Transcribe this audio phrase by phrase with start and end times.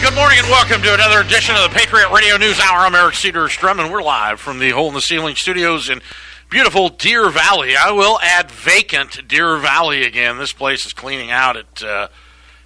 [0.00, 2.86] good morning and welcome to another edition of the Patriot Radio News Hour.
[2.86, 6.00] I'm Eric Cedarstrom, and we're live from the Hole in the Ceiling studios in
[6.48, 7.76] beautiful Deer Valley.
[7.76, 10.38] I will add vacant Deer Valley again.
[10.38, 11.56] This place is cleaning out.
[11.56, 12.08] It uh,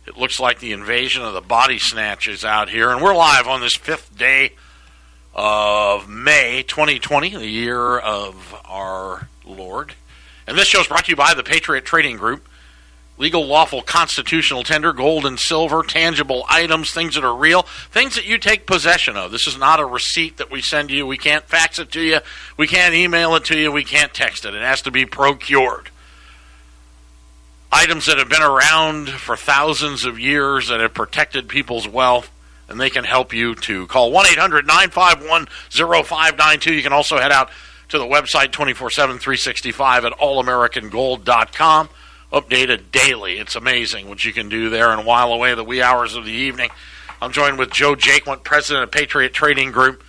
[0.07, 3.61] it looks like the invasion of the body snatches out here, and we're live on
[3.61, 4.53] this fifth day
[5.35, 9.95] of May 2020, the year of our Lord.
[10.47, 12.47] And this show is brought to you by the Patriot Trading Group.
[13.17, 18.27] Legal, lawful, constitutional tender, gold and silver, tangible items, things that are real, things that
[18.27, 19.31] you take possession of.
[19.31, 21.07] This is not a receipt that we send you.
[21.07, 22.19] We can't fax it to you.
[22.57, 23.71] We can't email it to you.
[23.71, 24.55] We can't text it.
[24.55, 25.91] It has to be procured.
[27.71, 32.33] Items that have been around for thousands of years that have protected people's wealth,
[32.69, 36.75] and they can help you to call 1 800 951 0592.
[36.75, 37.51] You can also head out
[37.91, 41.89] to the website 24 7 365 at allamericangold.com
[42.35, 43.39] updated daily.
[43.39, 46.33] It's amazing what you can do there and while away the wee hours of the
[46.33, 46.71] evening.
[47.23, 50.03] I'm joined with Joe Jaquint, president of Patriot Trading Group.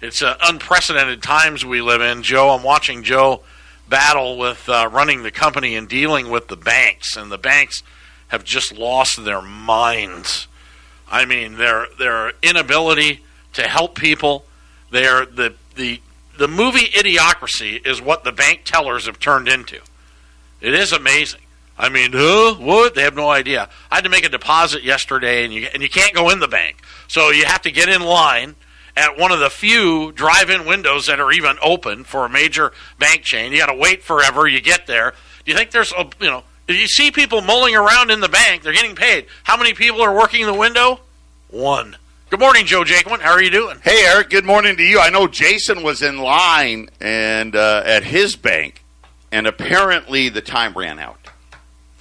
[0.00, 2.22] It's uh, unprecedented times we live in.
[2.22, 3.42] Joe, I'm watching Joe
[3.88, 7.82] battle with uh, running the company and dealing with the banks, and the banks
[8.28, 10.46] have just lost their minds.
[11.10, 13.20] I mean, their their inability
[13.54, 14.46] to help people.
[14.90, 16.00] Their the the
[16.38, 19.80] the movie Idiocracy is what the bank tellers have turned into.
[20.60, 21.42] It is amazing.
[21.78, 22.54] I mean, huh?
[22.54, 22.94] What?
[22.94, 23.68] They have no idea.
[23.90, 26.48] I had to make a deposit yesterday, and you and you can't go in the
[26.48, 28.54] bank, so you have to get in line
[28.96, 33.22] at one of the few drive-in windows that are even open for a major bank
[33.22, 33.52] chain.
[33.52, 34.46] You got to wait forever.
[34.46, 35.14] You get there.
[35.44, 36.44] Do you think there's a you know?
[36.68, 39.26] If you see people mulling around in the bank, they're getting paid.
[39.42, 41.00] How many people are working the window?
[41.48, 41.96] One.
[42.30, 43.20] Good morning, Joe Jaquint.
[43.20, 43.78] How are you doing?
[43.82, 44.30] Hey, Eric.
[44.30, 45.00] Good morning to you.
[45.00, 48.82] I know Jason was in line and uh, at his bank,
[49.30, 51.21] and apparently the time ran out.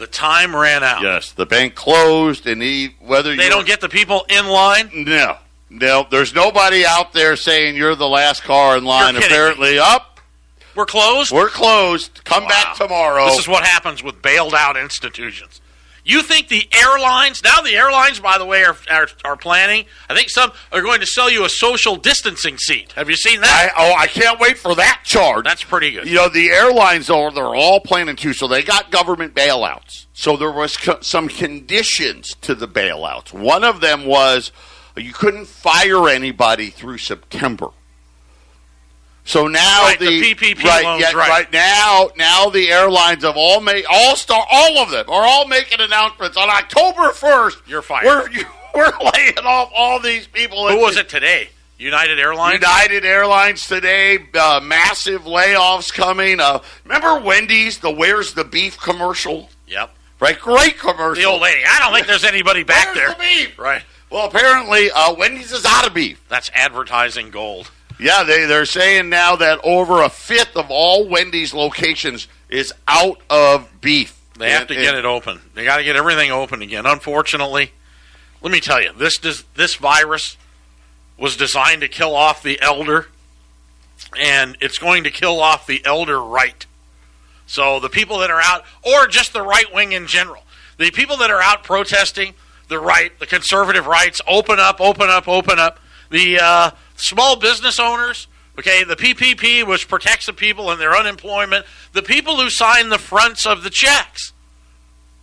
[0.02, 1.04] The time ran out.
[1.04, 4.90] Yes, the bank closed, and he whether They don't get the people in line.
[5.06, 5.38] no,
[5.70, 6.08] no.
[6.10, 9.14] There's nobody out there saying you're the last car in line.
[9.14, 9.24] me.
[9.24, 10.20] Apparently, up.
[10.74, 11.32] We're closed.
[11.32, 12.24] We're closed.
[12.24, 12.50] Come Wow.
[12.50, 13.28] back tomorrow.
[13.28, 15.61] This is what happens with bailed out institutions.
[16.04, 17.62] You think the airlines now?
[17.62, 19.86] The airlines, by the way, are, are are planning.
[20.10, 22.92] I think some are going to sell you a social distancing seat.
[22.94, 23.74] Have you seen that?
[23.78, 25.46] I, oh, I can't wait for that charge.
[25.46, 26.08] That's pretty good.
[26.08, 30.06] You know, the airlines are they're all planning to, so they got government bailouts.
[30.14, 33.34] So there was co- some conditions to the bailouts.
[33.34, 34.52] One of them was
[34.96, 37.70] you couldn't fire anybody through September.
[39.24, 41.52] So now Right, the PPP right, loans, yeah, right.
[41.54, 45.80] now now the airlines have all made all star all of them are all making
[45.80, 47.60] announcements on October first.
[47.68, 48.06] You're fired.
[48.06, 48.28] We're
[48.76, 50.68] we're laying off all these people.
[50.70, 51.50] Who was it today?
[51.78, 52.54] United Airlines.
[52.62, 56.40] United Airlines today, uh, massive layoffs coming.
[56.40, 59.50] Uh, remember Wendy's, the "Where's the Beef" commercial?
[59.68, 59.92] Yep.
[60.20, 61.16] Right, great commercial.
[61.16, 61.62] The old lady.
[61.68, 63.10] I don't think there's anybody back Where's there.
[63.16, 63.58] the beef?
[63.60, 63.82] Right.
[64.12, 66.22] Well, apparently uh, Wendy's is out of beef.
[66.30, 67.72] That's advertising gold.
[68.02, 73.22] Yeah, they they're saying now that over a fifth of all Wendy's locations is out
[73.30, 74.18] of beef.
[74.40, 75.40] They have And- to get it open.
[75.54, 76.88] They got to get everything open again.
[76.88, 77.72] Unfortunately,
[78.42, 80.36] let me tell you, this this, this virus
[81.16, 83.08] was designed to kill off the elder,
[84.18, 86.66] and it's going to kill off the elder right.
[87.46, 90.44] So the people that are out, or just the right wing in general,
[90.78, 92.34] the people that are out protesting,
[92.68, 95.80] the right, the conservative rights, open up, open up, open up.
[96.10, 101.66] The uh, small business owners, okay, the PPP, which protects the people and their unemployment,
[101.94, 104.34] the people who sign the fronts of the checks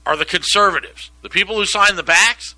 [0.05, 1.11] are the conservatives.
[1.23, 2.55] The people who sign the backs,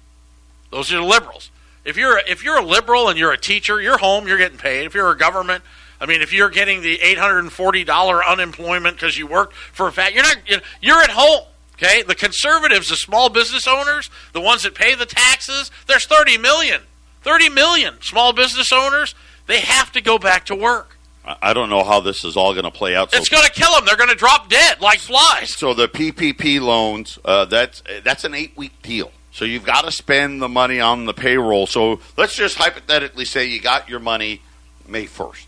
[0.71, 1.51] those are the liberals.
[1.85, 4.85] If you're if you're a liberal and you're a teacher, you're home, you're getting paid.
[4.85, 5.65] If you're a government,
[6.01, 9.55] I mean, if you're getting the eight hundred and forty dollar unemployment because you worked
[9.55, 10.37] for a fact, you're not.
[10.81, 11.47] You're at home.
[11.75, 16.37] Okay, the conservatives, the small business owners, the ones that pay the taxes, there's 30
[16.37, 16.83] million.
[17.23, 19.15] 30 million small business owners,
[19.47, 20.97] they have to go back to work.
[21.25, 23.13] I don't know how this is all going to play out.
[23.13, 23.85] So, It's going to kill them.
[23.85, 25.55] They're going to drop dead like flies.
[25.55, 29.13] so the PPP loans, uh, that's that's an eight week deal.
[29.33, 31.67] So you've got to spend the money on the payroll.
[31.67, 34.43] So let's just hypothetically say you got your money
[34.89, 35.47] May first.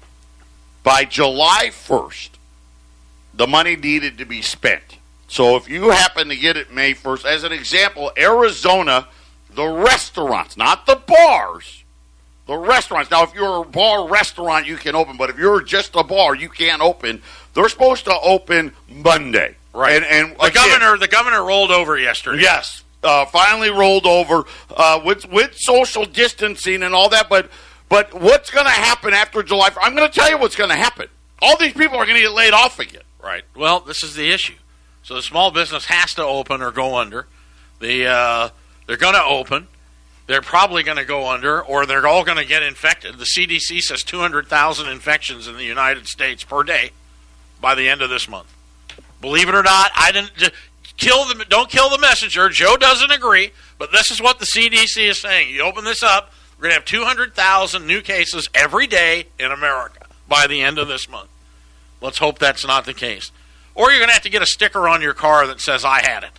[0.85, 2.39] By July first,
[3.35, 4.99] the money needed to be spent.
[5.27, 9.09] So if you happen to get it May first, as an example, Arizona,
[9.55, 11.85] the restaurants, not the bars,
[12.47, 13.11] the restaurants.
[13.11, 16.35] Now, if you're a bar restaurant, you can open, but if you're just a bar,
[16.35, 17.23] you can't open.
[17.55, 20.03] They're supposed to open Monday, Right.
[20.03, 22.43] And, and The again- governor, the governor rolled over yesterday.
[22.43, 24.45] Yes, uh, finally rolled over
[24.77, 27.29] uh, with with social distancing and all that.
[27.31, 27.51] But
[27.89, 29.71] but what's going to happen after July?
[29.81, 31.09] I'm going to tell you what's going to happen.
[31.41, 33.03] All these people are going to get laid off again.
[33.23, 33.45] Right.
[33.57, 34.55] Well, this is the issue.
[35.03, 37.27] So the small business has to open or go under.
[37.81, 38.49] The uh,
[38.93, 39.69] they're going to open,
[40.27, 43.17] they're probably going to go under or they're all going to get infected.
[43.17, 46.91] The CDC says 200,000 infections in the United States per day
[47.59, 48.55] by the end of this month.
[49.23, 50.33] Believe it or not, I didn't
[50.99, 52.51] kill the don't kill the messenger.
[52.51, 55.55] Joe doesn't agree, but this is what the CDC is saying.
[55.55, 60.07] You open this up, we're going to have 200,000 new cases every day in America
[60.29, 61.31] by the end of this month.
[62.03, 63.33] Let's hope that's not the case.
[63.75, 66.03] Or you're going to have to get a sticker on your car that says I
[66.03, 66.33] had it.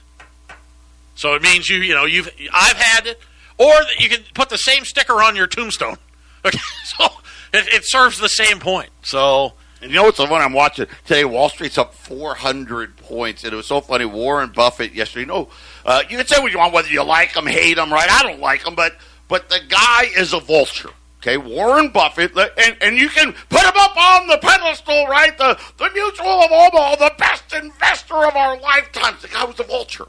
[1.15, 3.19] So it means you, you know, you've I've had it
[3.57, 5.97] or you can put the same sticker on your tombstone.
[6.45, 7.05] Okay, so
[7.53, 8.89] it, it serves the same point.
[9.01, 11.25] So and you know what's the one I'm watching today?
[11.25, 14.05] Wall Street's up 400 points, and it was so funny.
[14.05, 15.21] Warren Buffett yesterday.
[15.21, 15.49] You know,
[15.85, 18.09] uh, you can say what you want, whether you like him, hate him, right?
[18.09, 18.95] I don't like him, but
[19.27, 20.91] but the guy is a vulture.
[21.19, 25.37] Okay, Warren Buffett, and, and you can put him up on the pedestal, right?
[25.37, 29.21] The the Mutual of Omaha, the best investor of our lifetimes.
[29.21, 30.07] The guy was a vulture?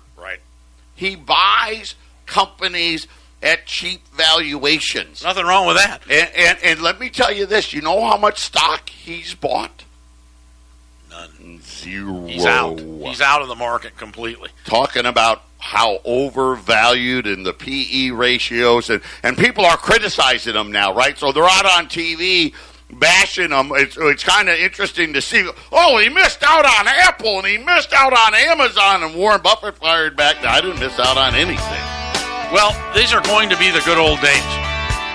[0.95, 1.95] He buys
[2.27, 3.07] companies
[3.43, 5.23] at cheap valuations.
[5.23, 6.03] Nothing wrong with that.
[6.09, 9.85] And, and, and let me tell you this: you know how much stock he's bought?
[11.11, 11.61] None.
[11.63, 12.27] Zero.
[12.27, 12.81] He's out.
[12.81, 14.51] He's out of the market completely.
[14.65, 20.95] Talking about how overvalued and the PE ratios, and, and people are criticizing him now,
[20.95, 21.17] right?
[21.17, 22.55] So they're out on TV
[22.99, 23.71] bashing them.
[23.75, 25.49] It's, it's kind of interesting to see.
[25.73, 29.77] Oh, he missed out on Apple and he missed out on Amazon, and Warren Buffett
[29.77, 30.45] fired back.
[30.45, 31.85] I didn't miss out on anything.
[32.53, 34.53] Well, these are going to be the good old days.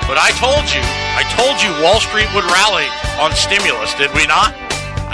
[0.10, 0.82] But I told you,
[1.16, 2.90] I told you Wall Street would rally
[3.22, 4.58] on stimulus, did we not?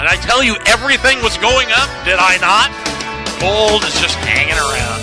[0.00, 2.72] And I tell you everything was going up, did I not?
[3.40, 5.00] Gold is just hanging around.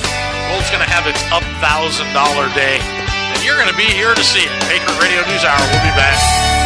[0.49, 4.13] Gold's going to have its up thousand dollar day, and you're going to be here
[4.13, 4.53] to see it.
[4.65, 5.61] Patriot Radio News Hour.
[5.61, 6.62] We'll be back.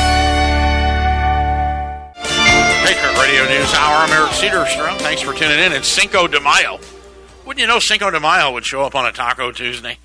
[3.28, 4.06] Radio News Hour.
[4.06, 4.98] I'm Eric Cedarstrom.
[5.00, 5.74] Thanks for tuning in.
[5.74, 6.80] It's Cinco de Mayo.
[7.46, 9.98] Wouldn't you know Cinco de Mayo would show up on a Taco Tuesday?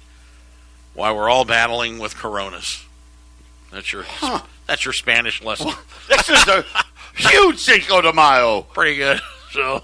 [0.93, 2.85] Why we're all battling with coronas.
[3.71, 4.43] That's your huh.
[4.67, 5.69] that's your Spanish lesson.
[5.69, 5.79] Well,
[6.09, 6.65] this is a
[7.15, 8.63] huge Cinco de Mayo.
[8.63, 9.21] Pretty good.
[9.53, 9.83] So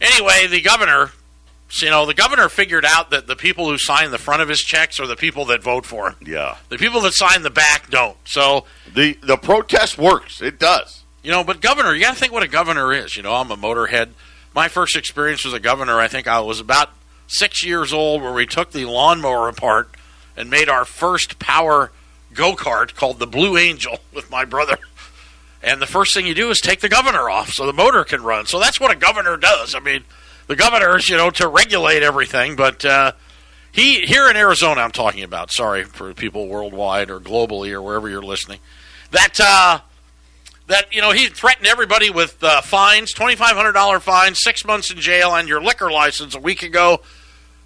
[0.00, 1.12] anyway, the governor,
[1.80, 4.58] you know, the governor figured out that the people who sign the front of his
[4.58, 6.16] checks are the people that vote for him.
[6.26, 6.58] Yeah.
[6.68, 8.18] The people that sign the back don't.
[8.26, 10.42] So the the protest works.
[10.42, 11.00] It does.
[11.22, 13.16] You know, but governor, you got to think what a governor is.
[13.16, 14.10] You know, I'm a motorhead.
[14.54, 16.90] My first experience as a governor, I think I was about
[17.26, 19.90] six years old where we took the lawnmower apart
[20.36, 21.92] and made our first power
[22.32, 24.78] go kart called the Blue Angel with my brother.
[25.62, 28.22] And the first thing you do is take the governor off so the motor can
[28.22, 28.46] run.
[28.46, 29.74] So that's what a governor does.
[29.74, 30.04] I mean,
[30.46, 33.12] the governor is, you know, to regulate everything, but uh,
[33.70, 35.52] he here in Arizona, I'm talking about.
[35.52, 38.58] Sorry for people worldwide or globally or wherever you're listening.
[39.10, 39.80] That uh,
[40.70, 44.64] that you know he threatened everybody with uh, fines, twenty five hundred dollar fines, six
[44.64, 47.00] months in jail, and your liquor license a week ago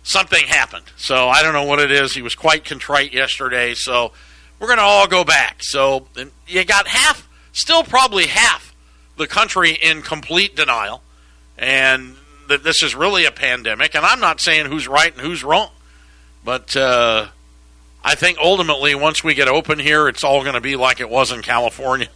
[0.05, 0.85] something happened.
[0.97, 2.15] So I don't know what it is.
[2.15, 3.75] He was quite contrite yesterday.
[3.75, 4.13] So
[4.61, 5.57] we're going to all go back.
[5.63, 6.07] So
[6.47, 8.73] you got half, still probably half
[9.17, 11.03] the country in complete denial.
[11.59, 12.17] And
[12.49, 13.95] that this is really a pandemic.
[13.97, 15.71] And I'm not saying who's right and who's wrong.
[16.45, 17.29] But uh,
[18.05, 21.09] I think ultimately, once we get open here, it's all going to be like it
[21.09, 22.09] was in California.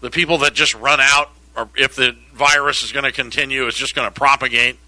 [0.00, 3.74] The people that just run out, or if the virus is going to continue, is
[3.74, 4.78] just going to propagate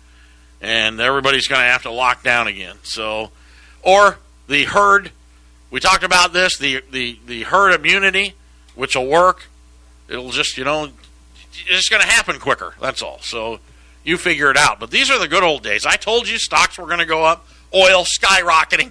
[0.60, 2.76] and everybody's going to have to lock down again.
[2.82, 3.30] So,
[3.82, 5.10] or the herd.
[5.70, 8.34] We talked about this the the the herd immunity,
[8.74, 9.48] which will work.
[10.08, 10.88] It'll just you know,
[11.68, 12.74] it's going to happen quicker.
[12.80, 13.20] That's all.
[13.20, 13.60] So
[14.04, 14.80] you figure it out.
[14.80, 15.86] But these are the good old days.
[15.86, 18.90] I told you stocks were going to go up, oil skyrocketing.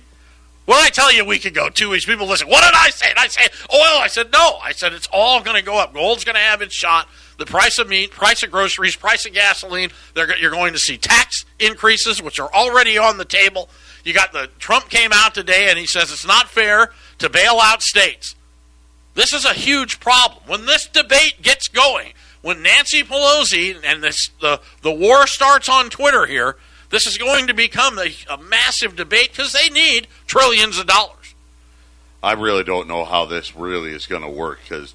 [0.69, 2.05] What did I tell you a week ago, two weeks?
[2.05, 2.47] People listen.
[2.47, 3.11] What did I say?
[3.17, 4.01] I said oil.
[4.01, 4.59] I said no.
[4.61, 5.95] I said it's all going to go up.
[5.95, 7.07] Gold's going to have its shot
[7.39, 9.89] the price of meat, price of groceries, price of gasoline.
[10.15, 13.67] you're going to see tax increases, which are already on the table.
[14.03, 17.57] You got the Trump came out today and he says it's not fair to bail
[17.59, 18.35] out states.
[19.15, 20.43] This is a huge problem.
[20.45, 25.89] When this debate gets going, when Nancy Pelosi and this the the war starts on
[25.89, 26.57] Twitter here,
[26.89, 31.35] this is going to become a, a massive debate because they need trillions of dollars.
[32.21, 34.93] I really don't know how this really is going to work because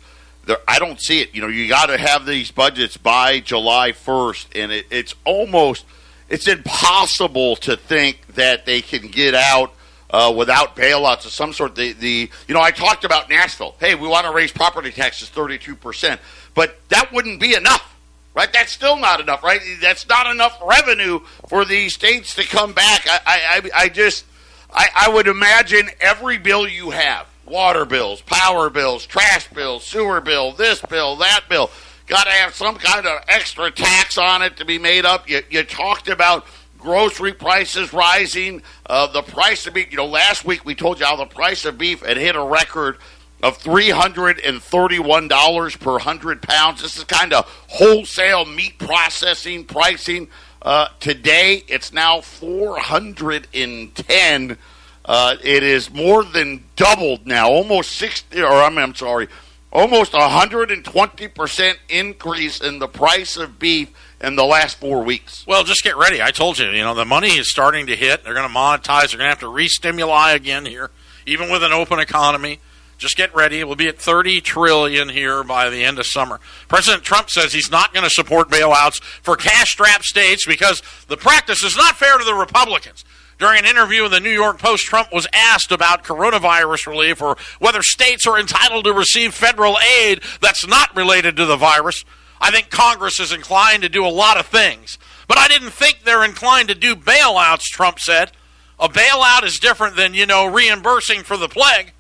[0.69, 1.35] I don't see it.
[1.35, 5.87] You know, you got to have these budgets by July 1st, and it, it's almost
[6.29, 9.73] it's impossible to think that they can get out
[10.11, 11.75] uh, without bailouts of some sort.
[11.75, 13.75] The, the you know, I talked about Nashville.
[13.81, 16.21] Hey, we want to raise property taxes 32 percent,
[16.55, 17.94] but that wouldn't be enough.
[18.35, 19.45] Right, that's still not enough.
[19.45, 23.07] Right, that's not enough revenue for these states to come back.
[23.07, 24.25] I, I, I just,
[24.73, 30.21] I, I would imagine every bill you have, water bills, power bills, trash bills, sewer
[30.21, 31.71] bill, this bill, that bill.
[32.07, 35.29] Got to have some kind of extra tax on it to be made up.
[35.29, 36.45] You, you talked about
[36.79, 39.91] grocery prices rising, uh, the price of beef.
[39.91, 42.43] You know, last week we told you how the price of beef had hit a
[42.45, 42.99] record
[43.43, 46.83] of $331 per 100 pounds.
[46.83, 50.29] This is kind of wholesale meat processing pricing.
[50.63, 54.59] Uh, today, it's now 410
[55.05, 59.29] uh, it is more than doubled now, almost 60, or I'm, I'm sorry,
[59.71, 63.91] almost 120% increase in the price of beef
[64.23, 65.47] in the last four weeks.
[65.47, 66.23] Well, just get ready.
[66.23, 68.25] I told you, you know, the money is starting to hit.
[68.25, 69.11] They're going to monetize.
[69.11, 70.91] They're going to have to re-stimuli again here,
[71.27, 72.61] even with an open economy.
[72.99, 73.63] Just get ready.
[73.65, 76.41] We'll be at 30 trillion here by the end of summer.
[76.69, 81.63] President Trump says he's not going to support bailouts for cash-strapped states because the practice
[81.63, 83.05] is not fair to the Republicans.
[83.39, 87.37] During an interview with the New York Post, Trump was asked about coronavirus relief or
[87.59, 92.05] whether states are entitled to receive federal aid that's not related to the virus.
[92.41, 96.01] I think Congress is inclined to do a lot of things, but I didn't think
[96.05, 98.31] they're inclined to do bailouts, Trump said.
[98.79, 101.93] A bailout is different than, you know, reimbursing for the plague.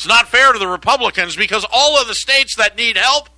[0.00, 3.28] It's not fair to the Republicans because all of the states that need help,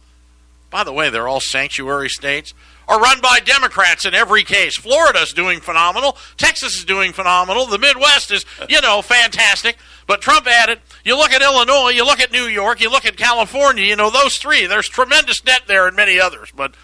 [0.71, 2.55] by the way, they're all sanctuary states,
[2.87, 4.77] are run by Democrats in every case.
[4.77, 6.17] Florida's doing phenomenal.
[6.37, 7.67] Texas is doing phenomenal.
[7.67, 9.77] The Midwest is, you know, fantastic.
[10.07, 13.17] But Trump added, you look at Illinois, you look at New York, you look at
[13.17, 16.53] California, you know, those three, there's tremendous debt there and many others.
[16.55, 16.77] But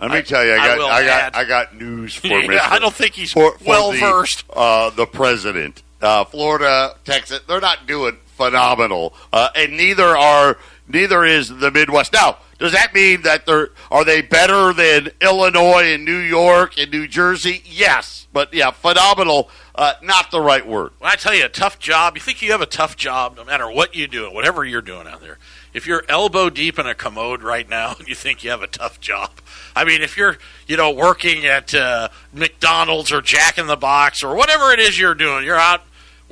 [0.00, 2.48] let me I, tell you, I got, I, I got, I got news for yeah,
[2.48, 2.72] Mr.
[2.72, 4.42] I don't think he's for, for well the, versed.
[4.50, 11.24] Uh, the president, uh, Florida, Texas, they're not doing phenomenal, uh, and neither are neither
[11.24, 12.12] is the Midwest.
[12.12, 16.90] Now, does that mean that they're are they better than Illinois and New York and
[16.90, 17.62] New Jersey?
[17.64, 19.50] Yes, but yeah, phenomenal.
[19.74, 20.92] Uh, not the right word.
[20.98, 23.44] When I tell you a tough job, you think you have a tough job, no
[23.44, 25.38] matter what you do, whatever you're doing out there.
[25.72, 28.68] If you're elbow deep in a commode right now, and you think you have a
[28.68, 29.32] tough job.
[29.74, 34.22] I mean, if you're you know working at uh, McDonald's or Jack in the Box
[34.22, 35.82] or whatever it is you're doing, you're out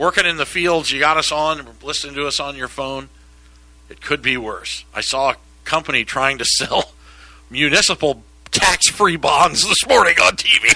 [0.03, 0.91] working in the fields.
[0.91, 3.09] You got us on, listening to us on your phone.
[3.89, 4.85] It could be worse.
[4.93, 6.93] I saw a company trying to sell
[7.51, 10.65] municipal tax free bonds this morning on TV.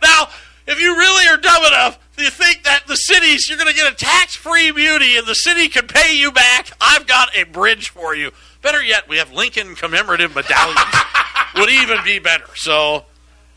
[0.00, 0.28] now,
[0.68, 3.92] if you really are dumb enough you think that the cities, you're going to get
[3.92, 7.90] a tax free beauty and the city can pay you back, I've got a bridge
[7.90, 8.30] for you.
[8.62, 10.78] Better yet, we have Lincoln commemorative medallions.
[11.56, 12.46] Would even be better.
[12.54, 13.04] So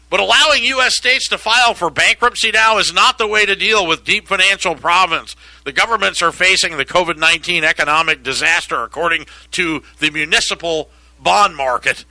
[0.09, 0.95] but allowing U.S.
[0.95, 4.75] states to file for bankruptcy now is not the way to deal with deep financial
[4.75, 5.35] problems.
[5.65, 12.05] The governments are facing the COVID 19 economic disaster, according to the municipal bond market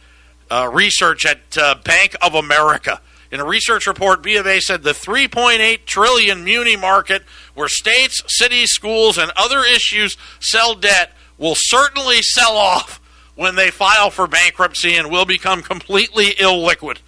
[0.51, 3.01] uh, research at uh, Bank of America.
[3.33, 7.23] In a research report, B of A said the 3.8 trillion muni market,
[7.55, 13.01] where states, cities, schools, and other issues sell debt, will certainly sell off
[13.35, 16.99] when they file for bankruptcy and will become completely illiquid.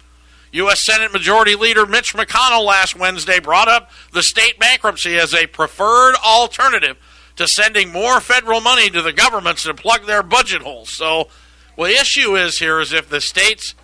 [0.51, 0.85] U.S.
[0.85, 6.15] Senate Majority Leader Mitch McConnell last Wednesday brought up the state bankruptcy as a preferred
[6.15, 6.97] alternative
[7.35, 10.95] to sending more federal money to the governments to plug their budget holes.
[10.95, 11.29] So,
[11.77, 13.75] well, the issue is here is if the states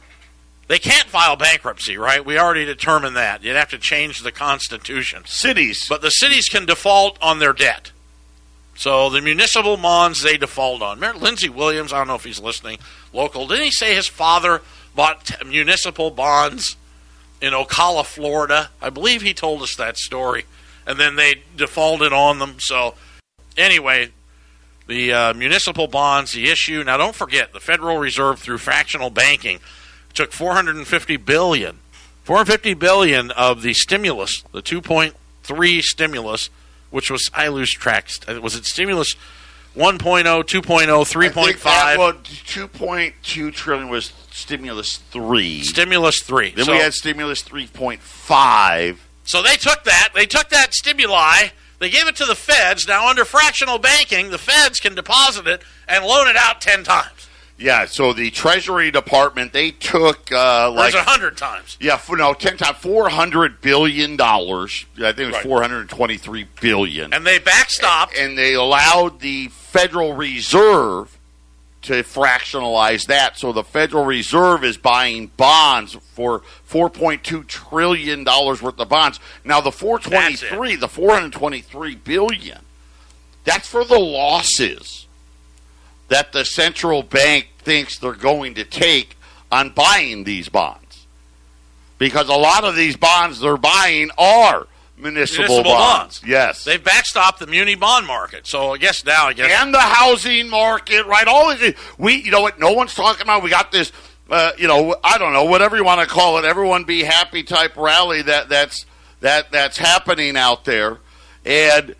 [0.67, 2.25] they can't file bankruptcy, right?
[2.25, 3.43] We already determined that.
[3.43, 5.23] You'd have to change the Constitution.
[5.25, 5.85] Cities.
[5.87, 7.91] But the cities can default on their debt.
[8.75, 10.97] So the municipal bonds they default on.
[10.97, 12.79] Remember Lindsey Williams, I don't know if he's listening,
[13.13, 14.61] local, didn't he say his father
[14.95, 16.77] bought t- municipal bonds
[17.41, 18.69] in Ocala, Florida.
[18.81, 20.45] I believe he told us that story,
[20.87, 22.55] and then they defaulted on them.
[22.59, 22.95] So,
[23.57, 24.11] anyway,
[24.87, 26.83] the uh, municipal bonds, the issue.
[26.83, 29.59] Now, don't forget the Federal Reserve through fractional banking
[30.13, 31.77] took 450 billion,
[32.23, 36.49] 450 billion of the stimulus, the 2.3 stimulus,
[36.89, 38.07] which was I lose track.
[38.41, 39.15] Was it stimulus
[39.75, 41.97] 1.0, 2.0, 3.5?
[41.97, 45.63] Well, 2.2 trillion was stimulus 3.
[45.63, 46.51] Stimulus 3.
[46.51, 48.97] Then so, we had stimulus 3.5.
[49.25, 52.87] So they took that, they took that stimuli, they gave it to the feds.
[52.87, 57.09] Now under fractional banking, the feds can deposit it and loan it out 10 times.
[57.57, 61.77] Yeah, so the Treasury Department they took uh, like a hundred times.
[61.79, 64.85] Yeah, for, no, ten times, four hundred billion dollars.
[64.97, 65.43] I think it was right.
[65.43, 67.13] four hundred twenty-three billion.
[67.13, 71.17] And they backstopped, and, and they allowed the Federal Reserve
[71.83, 73.37] to fractionalize that.
[73.39, 78.89] So the Federal Reserve is buying bonds for four point two trillion dollars worth of
[78.89, 79.21] bonds.
[79.45, 82.59] Now the four twenty-three, the four hundred twenty-three billion,
[83.45, 85.04] that's for the losses
[86.07, 89.17] that the central bank thinks they're going to take
[89.51, 91.05] on buying these bonds.
[91.97, 96.19] Because a lot of these bonds they're buying are municipal, municipal bonds.
[96.19, 96.21] bonds.
[96.25, 96.63] Yes.
[96.63, 98.47] They've backstopped the muni bond market.
[98.47, 101.27] So I guess now I guess And the housing market, right?
[101.27, 101.77] All of it.
[101.97, 103.43] We you know what no one's talking about.
[103.43, 103.91] We got this
[104.29, 107.43] uh, you know, I don't know, whatever you want to call it, everyone be happy
[107.43, 108.85] type rally that that's
[109.21, 110.99] that that's happening out there,
[111.45, 111.95] and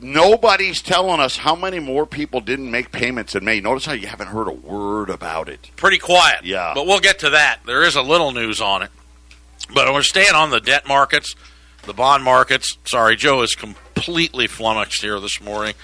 [0.00, 3.60] nobody's telling us how many more people didn't make payments in May.
[3.60, 5.70] Notice how you haven't heard a word about it.
[5.76, 6.44] Pretty quiet.
[6.44, 6.72] Yeah.
[6.74, 7.60] But we'll get to that.
[7.66, 8.90] There is a little news on it.
[9.72, 11.34] But we're staying on the debt markets,
[11.84, 12.76] the bond markets.
[12.84, 15.74] Sorry, Joe is completely flummoxed here this morning.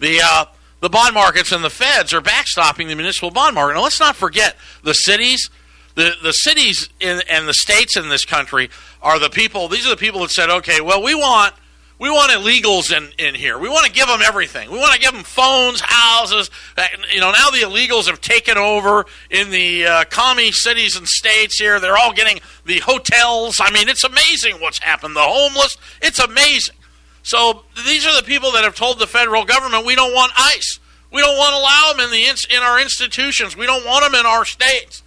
[0.00, 0.46] The uh,
[0.80, 3.74] the bond markets and the Feds are backstopping the municipal bond market.
[3.74, 5.48] Now, let's not forget the cities.
[5.94, 8.68] The, the cities in, and the states in this country
[9.00, 9.68] are the people.
[9.68, 11.54] These are the people that said, "Okay, well, we want
[11.98, 13.58] we want illegals in, in here.
[13.58, 14.70] We want to give them everything.
[14.70, 16.50] We want to give them phones, houses.
[16.76, 21.08] Uh, You know, now the illegals have taken over in the uh, commie cities and
[21.08, 21.80] states here.
[21.80, 23.56] They're all getting the hotels.
[23.60, 25.16] I mean, it's amazing what's happened.
[25.16, 26.76] The homeless, it's amazing.
[27.22, 30.78] So these are the people that have told the federal government we don't want ICE.
[31.10, 33.56] We don't want to allow them in the in our institutions.
[33.56, 35.02] We don't want them in our states.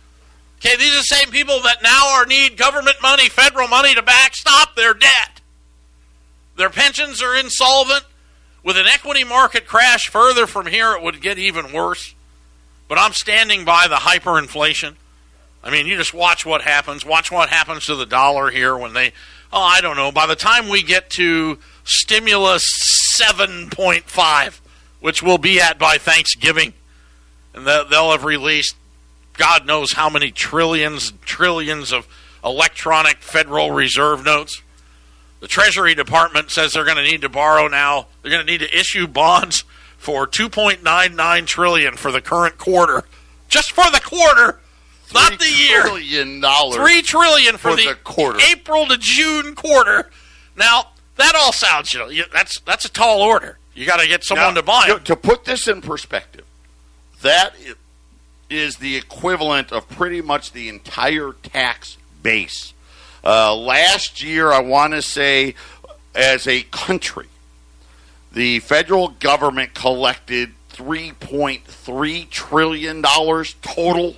[0.57, 4.01] Okay, these are the same people that now are need government money, federal money to
[4.01, 5.38] backstop their debt.
[6.59, 8.03] Their pensions are insolvent.
[8.65, 12.13] With an equity market crash further from here, it would get even worse.
[12.89, 14.95] But I'm standing by the hyperinflation.
[15.63, 17.05] I mean, you just watch what happens.
[17.05, 19.13] Watch what happens to the dollar here when they,
[19.53, 20.11] oh, I don't know.
[20.11, 22.65] By the time we get to stimulus
[23.17, 24.59] 7.5,
[24.99, 26.73] which we'll be at by Thanksgiving,
[27.53, 28.75] and they'll have released
[29.37, 32.05] God knows how many trillions, trillions of
[32.43, 34.61] electronic Federal Reserve notes.
[35.39, 38.07] The Treasury Department says they're going to need to borrow now.
[38.21, 39.63] They're going to need to issue bonds
[39.97, 43.03] for 2.99 trillion for the current quarter,
[43.47, 44.59] just for the quarter,
[45.13, 45.81] not the year.
[45.81, 46.75] Trillion dollars.
[46.77, 48.39] Three trillion for, For the quarter.
[48.51, 50.09] April to June quarter.
[50.55, 53.57] Now that all sounds, you know, that's that's a tall order.
[53.75, 55.03] You got to get someone Now, to buy them.
[55.05, 56.45] To put this in perspective,
[57.21, 57.53] that
[58.49, 62.73] is the equivalent of pretty much the entire tax base.
[63.23, 65.55] Uh, last year, I want to say,
[66.15, 67.27] as a country,
[68.31, 74.15] the federal government collected $3.3 trillion total.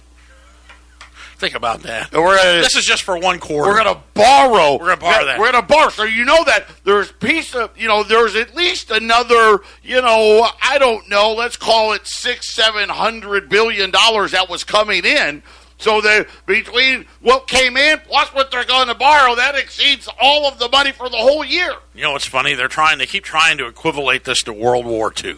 [1.38, 2.12] Think about that.
[2.12, 3.68] Gonna, This is just for one quarter.
[3.72, 4.74] we're going to borrow.
[4.74, 5.40] We're gonna borrow that.
[5.40, 5.90] We're going to borrow.
[5.90, 10.48] So you know that there's piece of you know there's at least another you know
[10.62, 15.42] I don't know let's call it six seven hundred billion dollars that was coming in.
[15.82, 20.48] So that between what came in plus what they're going to borrow, that exceeds all
[20.48, 21.74] of the money for the whole year.
[21.96, 22.54] You know what's funny?
[22.54, 23.00] They're trying.
[23.00, 25.38] They keep trying to equivalate this to World War II.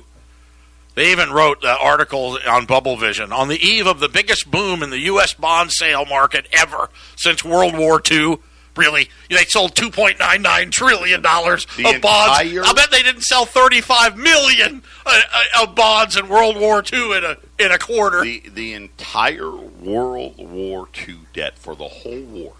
[0.96, 4.84] They even wrote the article on Bubble Vision on the eve of the biggest boom
[4.84, 5.34] in the U.S.
[5.34, 8.38] bond sale market ever since World War II.
[8.76, 12.40] Really, they sold two point nine nine trillion dollars of bonds.
[12.66, 16.84] I bet they didn't sell thirty five million uh, uh, of bonds in World War
[16.92, 18.22] II in a in a quarter.
[18.22, 22.54] The the entire World War II debt for the whole war.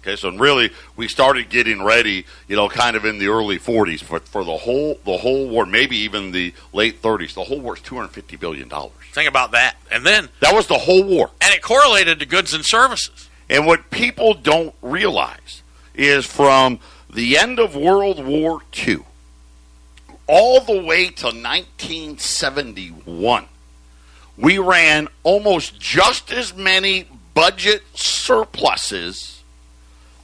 [0.00, 4.02] Okay, so really we started getting ready, you know, kind of in the early 40s
[4.02, 7.34] for, for the whole the whole war, maybe even the late 30s.
[7.34, 8.94] The whole war is 250 billion dollars.
[9.12, 11.30] Think about that, and then That was the whole war.
[11.42, 13.28] and it correlated to goods and services.
[13.52, 15.62] And what people don't realize
[15.94, 16.78] is from
[17.12, 19.00] the end of World War II
[20.26, 23.44] all the way to 1971,
[24.38, 29.42] we ran almost just as many budget surpluses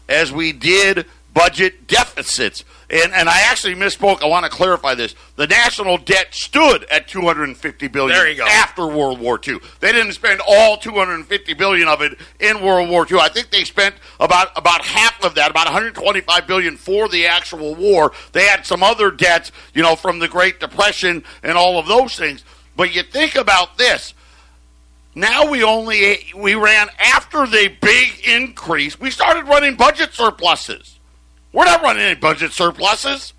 [0.09, 2.65] as we did budget deficits.
[2.91, 4.23] And, and I actually misspoke.
[4.23, 5.15] I want to clarify this.
[5.37, 8.47] The national debt stood at 250 billion There you go.
[8.47, 9.59] after World War II.
[9.81, 13.19] They didn't spend all 250 billion of it in World War II.
[13.21, 17.75] I think they spent about about half of that, about 125 billion for the actual
[17.75, 18.13] war.
[18.33, 22.17] They had some other debts, you know, from the Great Depression and all of those
[22.17, 22.43] things.
[22.75, 24.15] But you think about this.
[25.15, 28.99] Now we only we ran after the big increase.
[28.99, 30.98] We started running budget surpluses.
[31.53, 33.33] We're not running any budget surpluses.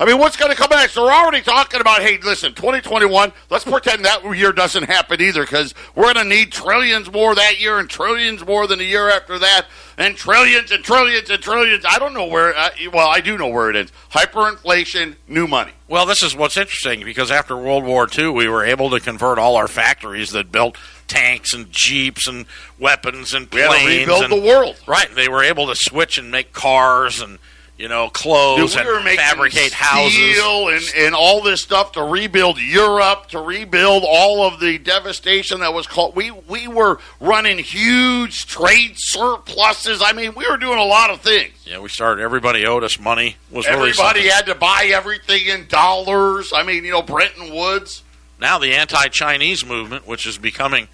[0.00, 0.94] I mean, what's going to come next?
[0.94, 5.74] They're already talking about, hey, listen, 2021, let's pretend that year doesn't happen either because
[5.94, 9.38] we're going to need trillions more that year and trillions more than the year after
[9.38, 9.66] that
[9.98, 11.84] and trillions and trillions and trillions.
[11.86, 13.92] I don't know where, uh, well, I do know where it ends.
[14.10, 15.72] Hyperinflation, new money.
[15.86, 19.38] Well, this is what's interesting because after World War II, we were able to convert
[19.38, 22.46] all our factories that built tanks and jeeps and
[22.78, 23.84] weapons and We had planes.
[23.84, 24.80] to rebuild and, the world.
[24.86, 27.38] Right, they were able to switch and make cars and
[27.80, 30.38] you know clothes Dude, we were and fabricate houses.
[30.38, 35.72] and, and all this stuff to rebuild Europe, to rebuild all of the devastation that
[35.72, 36.14] was called.
[36.14, 40.02] We we were running huge trade surpluses.
[40.04, 41.54] I mean, we were doing a lot of things.
[41.64, 42.22] Yeah, we started.
[42.22, 43.36] Everybody owed us money.
[43.50, 46.52] Was Everybody had to buy everything in dollars.
[46.54, 48.02] I mean, you know, Bretton Woods.
[48.38, 50.88] now the anti-Chinese movement, which is becoming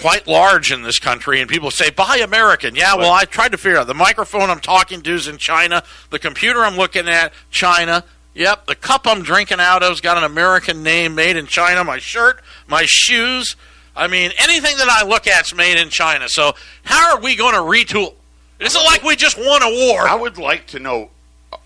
[0.00, 2.74] quite large in this country, and people say, buy American.
[2.74, 5.82] Yeah, well, I tried to figure out the microphone I'm talking to is in China,
[6.10, 8.04] the computer I'm looking at, China.
[8.34, 11.82] Yep, the cup I'm drinking out of's got an American name made in China.
[11.84, 13.56] My shirt, my shoes.
[13.96, 16.28] I mean, anything that I look at's made in China.
[16.28, 18.12] So, how are we going to retool?
[18.60, 20.06] It isn't like we just won a war.
[20.06, 21.10] I would like to know
[21.50, 21.56] uh,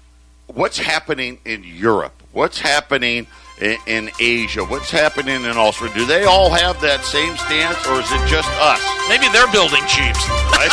[0.47, 2.23] what's happening in Europe.
[2.31, 3.27] What's happening
[3.61, 4.65] in, in Asia?
[4.65, 5.95] What's happening in Australia?
[5.95, 8.81] Do they all have that same stance, or is it just us?
[9.09, 10.25] Maybe they're building Jeeps.
[10.57, 10.73] Right?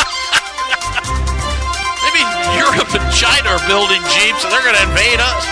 [2.08, 2.24] Maybe
[2.56, 5.44] Europe and China are building Jeeps, and they're going to invade us.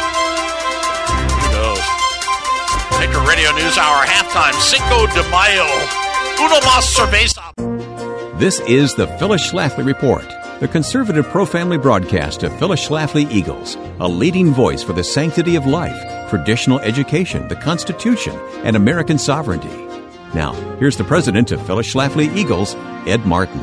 [1.29, 1.85] Who knows?
[2.97, 4.57] Baker Radio News Hour halftime.
[4.57, 5.69] Cinco de Mayo.
[6.41, 7.43] Uno más cerveza.
[8.39, 10.25] This is the Phyllis Schlafly Report,
[10.61, 15.57] the conservative pro family broadcast of Phyllis Schlafly Eagles, a leading voice for the sanctity
[15.57, 19.69] of life, traditional education, the Constitution, and American sovereignty.
[20.35, 22.75] Now, here's the president of Phyllis Schlafly Eagles,
[23.07, 23.61] Ed Martin.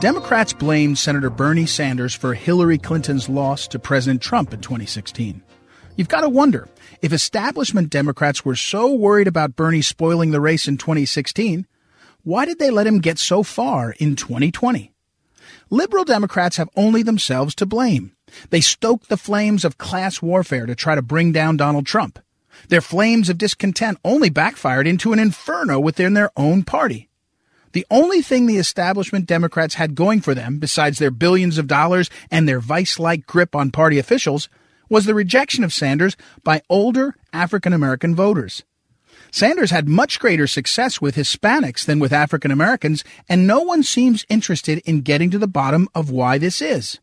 [0.00, 5.42] Democrats blamed Senator Bernie Sanders for Hillary Clinton's loss to President Trump in 2016.
[5.96, 6.68] You've got to wonder
[7.02, 11.66] if establishment Democrats were so worried about Bernie spoiling the race in 2016
[12.24, 14.92] why did they let him get so far in 2020?
[15.70, 18.12] Liberal Democrats have only themselves to blame.
[18.48, 22.18] They stoked the flames of class warfare to try to bring down Donald Trump.
[22.68, 27.08] Their flames of discontent only backfired into an inferno within their own party.
[27.72, 32.08] The only thing the establishment Democrats had going for them, besides their billions of dollars
[32.30, 34.48] and their vice like grip on party officials,
[34.88, 38.64] was the rejection of Sanders by older African American voters.
[39.30, 44.24] Sanders had much greater success with Hispanics than with African Americans, and no one seems
[44.28, 46.98] interested in getting to the bottom of why this is.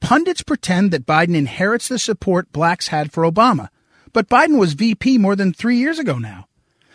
[0.00, 3.68] Pundits pretend that Biden inherits the support blacks had for Obama,
[4.12, 6.46] but Biden was VP more than three years ago now.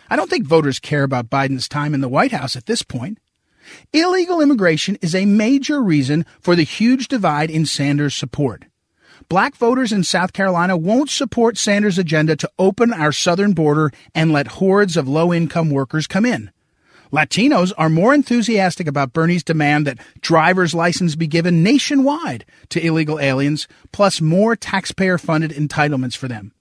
[0.08, 3.18] I don't think voters care about Biden's time in the White House at this point.
[3.92, 8.66] Illegal immigration is a major reason for the huge divide in Sanders' support
[9.32, 14.30] black voters in South Carolina won't support Sanders' agenda to open our southern border and
[14.30, 16.50] let hordes of low income workers come in.
[17.10, 23.18] Latinos are more enthusiastic about Bernie's demand that driver's license be given nationwide to illegal
[23.18, 26.52] aliens, plus more taxpayer funded entitlements for them.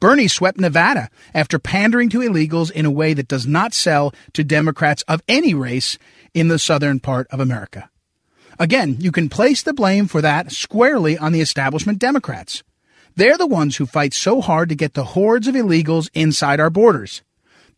[0.00, 4.42] Bernie swept Nevada after pandering to illegals in a way that does not sell to
[4.42, 5.96] Democrats of any race
[6.34, 7.88] in the southern part of America.
[8.60, 12.62] Again, you can place the blame for that squarely on the establishment Democrats.
[13.16, 16.68] They're the ones who fight so hard to get the hordes of illegals inside our
[16.68, 17.22] borders.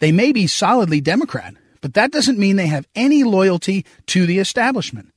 [0.00, 4.40] They may be solidly Democrat, but that doesn't mean they have any loyalty to the
[4.40, 5.14] establishment.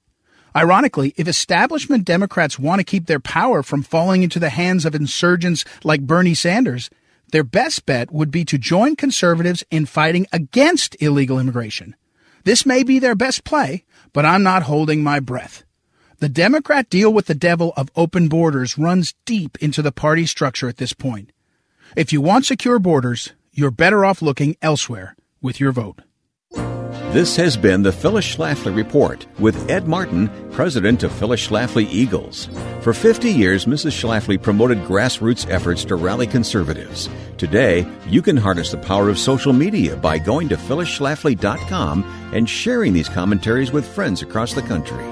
[0.55, 4.93] Ironically, if establishment Democrats want to keep their power from falling into the hands of
[4.93, 6.91] insurgents like Bernie Sanders,
[7.31, 11.95] their best bet would be to join conservatives in fighting against illegal immigration.
[12.43, 13.83] This may be their best play,
[14.15, 15.65] but I'm not holding my breath.
[16.19, 20.69] The Democrat deal with the devil of open borders runs deep into the party structure
[20.69, 21.33] at this point.
[21.97, 25.99] If you want secure borders, you're better off looking elsewhere with your vote.
[27.15, 32.49] This has been the Phyllis Schlafly Report with Ed Martin, president of Phyllis Schlafly Eagles.
[32.81, 33.93] For 50 years, Mrs.
[33.93, 37.07] Schlafly promoted grassroots efforts to rally conservatives.
[37.37, 42.91] Today, you can harness the power of social media by going to phyllisschlafly.com and sharing
[42.91, 45.05] these commentaries with friends across the country.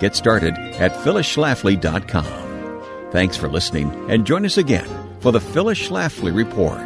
[0.00, 3.10] Get started at phyllisschlafly.com.
[3.10, 4.86] Thanks for listening and join us again
[5.20, 6.82] for the Phyllis Schlafly Report.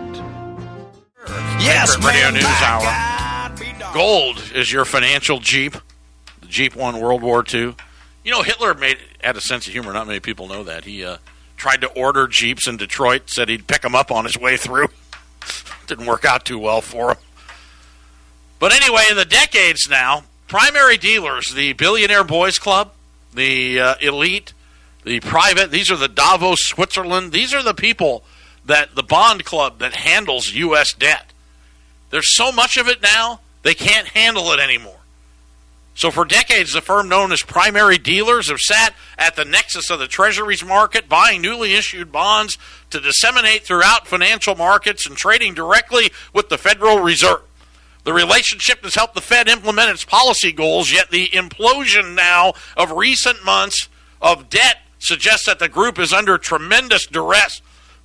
[1.58, 3.11] Yes, Radio News Hour.
[3.92, 5.74] Gold is your financial Jeep.
[6.40, 7.74] The Jeep won World War II.
[8.24, 9.92] You know, Hitler made had a sense of humor.
[9.92, 10.84] Not many people know that.
[10.84, 11.18] He uh,
[11.58, 14.88] tried to order Jeeps in Detroit, said he'd pick them up on his way through.
[15.86, 17.18] Didn't work out too well for him.
[18.58, 22.92] But anyway, in the decades now, primary dealers, the Billionaire Boys Club,
[23.34, 24.54] the uh, Elite,
[25.04, 27.32] the Private, these are the Davos, Switzerland.
[27.32, 28.24] These are the people
[28.64, 30.94] that the Bond Club that handles U.S.
[30.94, 31.26] debt.
[32.08, 34.98] There's so much of it now they can't handle it anymore.
[35.94, 39.98] So, for decades, the firm known as primary dealers have sat at the nexus of
[39.98, 42.56] the Treasuries market, buying newly issued bonds
[42.90, 47.42] to disseminate throughout financial markets and trading directly with the Federal Reserve.
[48.04, 52.90] The relationship has helped the Fed implement its policy goals, yet the implosion now of
[52.90, 53.88] recent months
[54.20, 57.60] of debt suggests that the group is under tremendous duress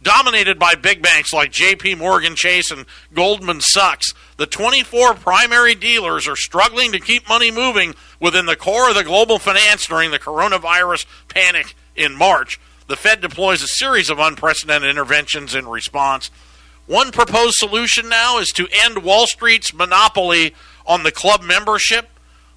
[0.08, 4.14] dominated by big banks like JP Morgan Chase and Goldman Sachs.
[4.38, 9.04] The 24 primary dealers are struggling to keep money moving within the core of the
[9.04, 12.58] global finance during the coronavirus panic in March.
[12.88, 16.32] The Fed deploys a series of unprecedented interventions in response.
[16.86, 22.08] One proposed solution now is to end Wall Street's monopoly on the club membership.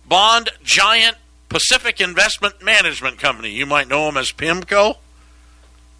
[0.06, 1.16] bond giant
[1.48, 3.50] Pacific Investment Management Company.
[3.50, 4.98] You might know them as PIMCO.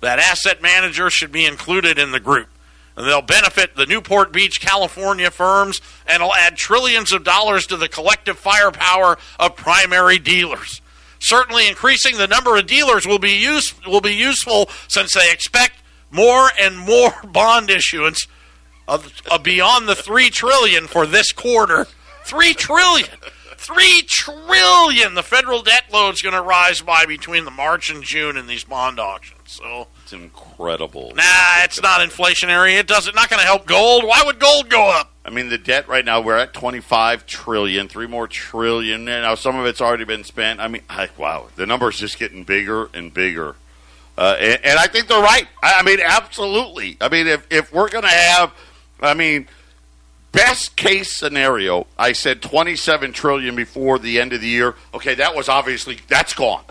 [0.01, 2.49] That asset manager should be included in the group.
[2.97, 7.77] And they'll benefit the Newport Beach, California firms and will add trillions of dollars to
[7.77, 10.81] the collective firepower of primary dealers.
[11.19, 15.75] Certainly increasing the number of dealers will be use, will be useful since they expect
[16.11, 18.27] more and more bond issuance
[18.89, 21.87] of, of beyond the 3 trillion for this quarter.
[22.25, 23.09] 3 trillion.
[23.61, 25.15] Three trillion.
[25.15, 28.47] The federal debt load is going to rise by between the March and June in
[28.47, 29.43] these bond auctions.
[29.45, 31.13] So it's incredible.
[31.15, 32.79] Nah, it's not inflationary.
[32.79, 33.15] It doesn't.
[33.15, 34.05] Not going to help gold.
[34.05, 35.13] Why would gold go up?
[35.27, 39.05] I mean, the debt right now we're at twenty five trillion, three more trillion.
[39.05, 40.59] Now some of it's already been spent.
[40.59, 43.57] I mean, I, wow, the number is just getting bigger and bigger.
[44.17, 45.47] Uh, and, and I think they're right.
[45.63, 46.97] I, I mean, absolutely.
[46.99, 48.55] I mean, if if we're going to have,
[49.03, 49.49] I mean
[50.33, 54.75] best case scenario, I said 27 trillion before the end of the year.
[54.95, 56.65] Okay, that was obviously that's gone,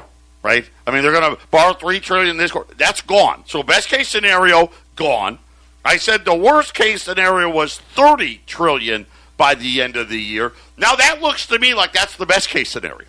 [0.44, 0.70] right?
[0.86, 2.74] I mean, they're going to borrow 3 trillion this quarter.
[2.76, 3.44] That's gone.
[3.48, 5.40] So best case scenario gone.
[5.84, 9.06] I said the worst case scenario was 30 trillion
[9.38, 10.54] by the end of the year.
[10.78, 13.08] Now that looks to me like that's the best case scenario.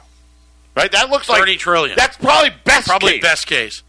[0.76, 0.90] Right?
[0.92, 1.96] That looks 30 like 30 trillion.
[1.96, 3.22] That's probably best probably case.
[3.22, 3.82] best case.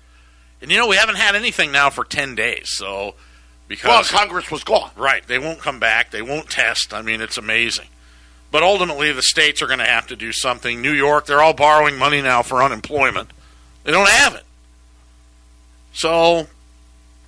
[0.62, 2.70] And you know, we haven't had anything now for 10 days.
[2.70, 3.16] So
[3.72, 4.92] because well, Congress was gone.
[4.98, 5.26] Right.
[5.26, 6.12] They won't come back.
[6.12, 6.94] They won't test.
[6.94, 7.88] I mean, it's amazing.
[8.52, 10.82] But ultimately, the states are going to have to do something.
[10.82, 13.30] New York, they're all borrowing money now for unemployment.
[13.86, 14.44] They don't have it.
[15.94, 16.48] So,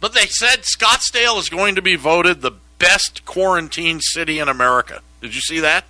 [0.01, 4.99] but they said Scottsdale is going to be voted the best quarantine city in America.
[5.21, 5.85] Did you see that?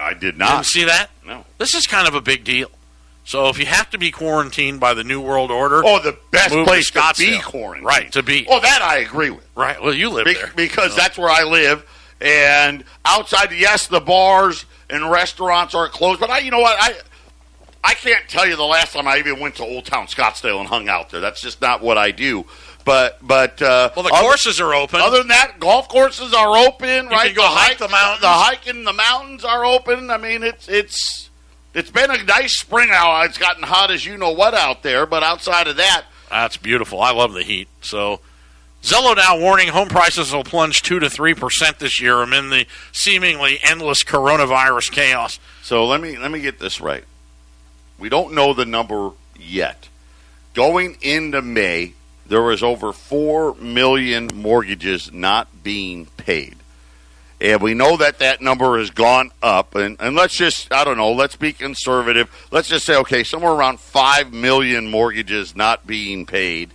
[0.00, 0.52] I did not.
[0.52, 1.10] Didn't see that?
[1.26, 1.44] No.
[1.58, 2.70] This is kind of a big deal.
[3.28, 6.54] So if you have to be quarantined by the New World Order, oh, the best
[6.64, 8.10] place to, to, be quarantined, right?
[8.12, 8.46] To be.
[8.48, 9.46] Well, that I agree with.
[9.54, 9.78] Right.
[9.82, 10.96] Well, you live be- there because so.
[10.96, 11.84] that's where I live,
[12.22, 16.94] and outside, yes, the bars and restaurants are closed, but I, you know what, I.
[17.84, 20.68] I can't tell you the last time I even went to Old Town Scottsdale and
[20.68, 21.20] hung out there.
[21.20, 22.44] That's just not what I do.
[22.84, 25.00] But but uh, well, the other, courses are open.
[25.00, 27.04] Other than that, golf courses are open.
[27.04, 28.22] You right, can go the hike the mountains.
[28.22, 30.10] The hiking the mountains are open.
[30.10, 31.27] I mean, it's it's
[31.74, 33.26] it's been a nice spring out.
[33.26, 37.00] It's gotten hot as you know what out there, but outside of that, that's beautiful.
[37.00, 37.68] I love the heat.
[37.80, 38.20] So,
[38.82, 42.66] Zillow now warning home prices will plunge two to three percent this year amid the
[42.92, 45.40] seemingly endless coronavirus chaos.
[45.62, 47.04] So let me let me get this right.
[47.98, 49.88] We don't know the number yet.
[50.54, 51.94] Going into May,
[52.26, 56.57] there was over four million mortgages not being paid.
[57.40, 59.74] And we know that that number has gone up.
[59.74, 62.30] And, and let's just, I don't know, let's be conservative.
[62.50, 66.70] Let's just say, okay, somewhere around 5 million mortgages not being paid.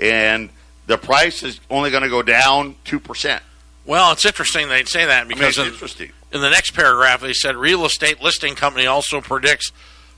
[0.00, 0.50] And
[0.86, 3.40] the price is only going to go down 2%.
[3.86, 6.12] Well, it's interesting they'd say that because I mean, interesting.
[6.32, 9.70] in the next paragraph, they said real estate listing company also predicts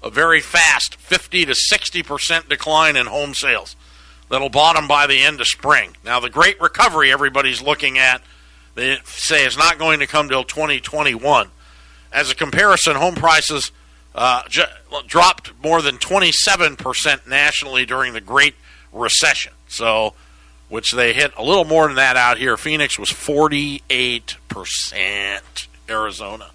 [0.02, 3.76] a very fast 50 to 60% decline in home sales
[4.28, 5.96] that'll bottom by the end of spring.
[6.04, 8.22] Now, the great recovery everybody's looking at
[8.74, 11.48] they say it's not going to come till 2021.
[12.12, 13.72] As a comparison, home prices
[14.14, 14.64] uh, j-
[15.06, 18.54] dropped more than 27% nationally during the Great
[18.92, 19.52] Recession.
[19.68, 20.14] So,
[20.68, 22.56] which they hit a little more than that out here.
[22.56, 25.40] Phoenix was 48%.
[25.88, 26.50] Arizona.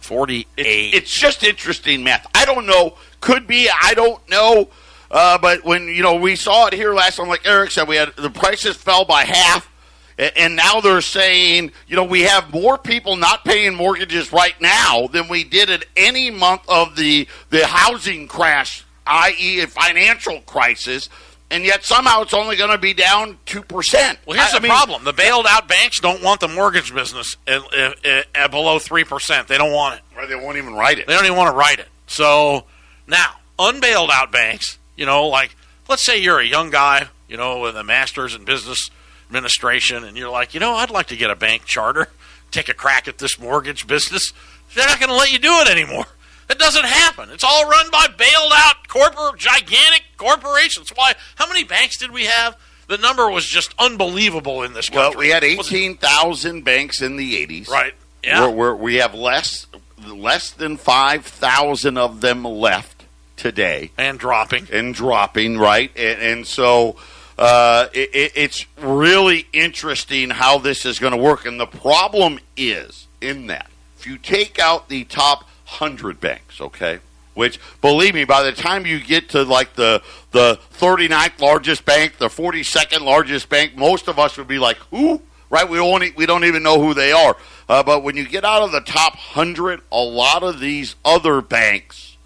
[0.00, 0.46] 48.
[0.56, 2.26] It's, it's just interesting math.
[2.34, 2.96] I don't know.
[3.20, 3.68] Could be.
[3.68, 4.68] I don't know.
[5.10, 7.96] Uh, but when you know we saw it here last time, like Eric said, we
[7.96, 9.70] had the prices fell by half
[10.18, 15.08] and now they're saying, you know, we have more people not paying mortgages right now
[15.08, 21.08] than we did at any month of the the housing crash, i.e., a financial crisis.
[21.48, 24.18] And yet somehow it's only going to be down two percent.
[24.26, 26.92] Well, here's I, the I mean, problem: the bailed out banks don't want the mortgage
[26.92, 29.48] business at, at, at below three percent.
[29.48, 30.00] They don't want it.
[30.16, 31.06] Or they won't even write it.
[31.06, 31.88] They don't even want to write it.
[32.06, 32.64] So
[33.06, 35.54] now, unbailed out banks, you know, like
[35.88, 38.90] let's say you're a young guy, you know, with a master's in business
[39.28, 42.08] administration and you're like, you know, I'd like to get a bank charter,
[42.50, 44.32] take a crack at this mortgage business,
[44.74, 46.06] they're not going to let you do it anymore.
[46.48, 47.30] That doesn't happen.
[47.30, 50.90] It's all run by bailed out corporate, gigantic corporations.
[50.94, 51.14] Why?
[51.34, 52.56] How many banks did we have?
[52.86, 55.10] The number was just unbelievable in this country.
[55.10, 57.68] Well, we had eighteen thousand banks in the eighties.
[57.68, 57.94] Right.
[58.22, 58.42] Yeah.
[58.42, 59.66] We're, we're, we have less
[60.06, 65.58] less than five thousand of them left today, and dropping, and dropping.
[65.58, 66.94] Right, and, and so
[67.38, 71.46] uh, it, it's really interesting how this is going to work.
[71.46, 77.00] And the problem is in that if you take out the top hundred banks, okay,
[77.34, 82.18] which believe me, by the time you get to like the the 39th largest bank,
[82.18, 85.20] the 42nd largest bank, most of us would be like, who?
[85.50, 85.68] right?
[85.68, 87.36] We only we don't even know who they are.
[87.68, 91.40] Uh, but when you get out of the top hundred, a lot of these other
[91.40, 92.16] banks,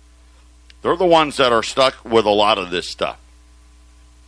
[0.83, 3.18] they're the ones that are stuck with a lot of this stuff.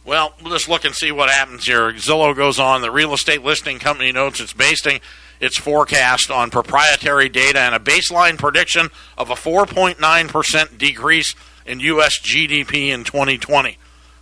[0.05, 1.93] Well, we'll just look and see what happens here.
[1.93, 2.81] Zillow goes on.
[2.81, 5.01] The real estate listing company notes it's basing
[5.41, 11.35] its forecast on proprietary data and a baseline prediction of a 4.9% decrease
[11.67, 12.21] in U.S.
[12.21, 13.79] GDP in 2020,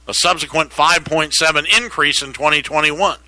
[0.09, 3.19] a subsequent 5.7 increase in 2021,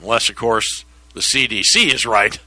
[0.00, 2.38] unless, of course, the CDC is right,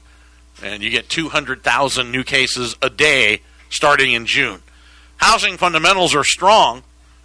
[0.62, 4.62] and you get 200,000 new cases a day starting in June.
[5.16, 6.82] Housing fundamentals are strong,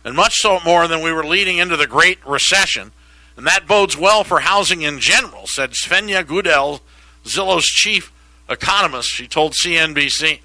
[0.10, 2.92] and much so more than we were leading into the Great Recession,
[3.38, 6.80] and that bodes well for housing in general, said Svenja Gudell,
[7.26, 8.12] Zillow's chief
[8.50, 9.08] economist.
[9.08, 10.40] She told CNBC.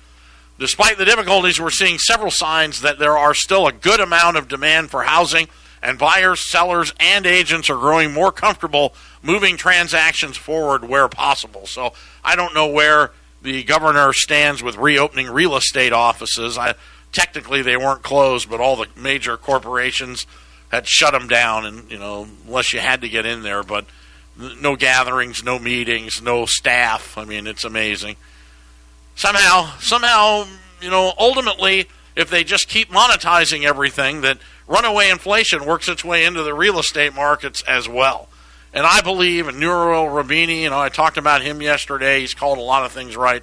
[0.59, 4.49] Despite the difficulties, we're seeing several signs that there are still a good amount of
[4.49, 5.49] demand for housing,
[5.83, 11.65] and buyers, sellers, and agents are growing more comfortable moving transactions forward where possible.
[11.65, 16.59] So I don't know where the governor stands with reopening real estate offices.
[16.59, 16.75] I,
[17.15, 20.27] technically, they weren't closed, but all the major corporations
[20.71, 23.87] had shut them down, and you know, unless you had to get in there, but
[24.61, 27.17] no gatherings, no meetings, no staff.
[27.17, 28.17] I mean, it's amazing
[29.15, 30.47] somehow, somehow,
[30.81, 36.25] you know, ultimately, if they just keep monetizing everything, that runaway inflation works its way
[36.25, 38.29] into the real estate markets as well.
[38.73, 42.21] And I believe, and Nouriel Roubini, you know, I talked about him yesterday.
[42.21, 43.43] He's called a lot of things right.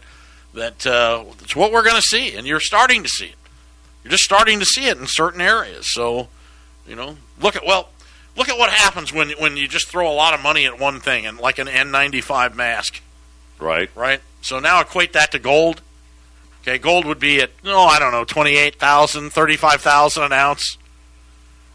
[0.53, 3.35] That uh, it's what we're going to see, and you're starting to see it.
[4.03, 5.93] You're just starting to see it in certain areas.
[5.93, 6.27] So,
[6.87, 7.89] you know, look at well,
[8.35, 10.99] look at what happens when when you just throw a lot of money at one
[10.99, 13.01] thing, and like an N95 mask.
[13.59, 13.89] Right.
[13.95, 14.21] Right.
[14.41, 15.81] So now equate that to gold.
[16.61, 20.23] Okay, gold would be at no, I don't know, twenty eight thousand, thirty five thousand
[20.23, 20.77] an ounce.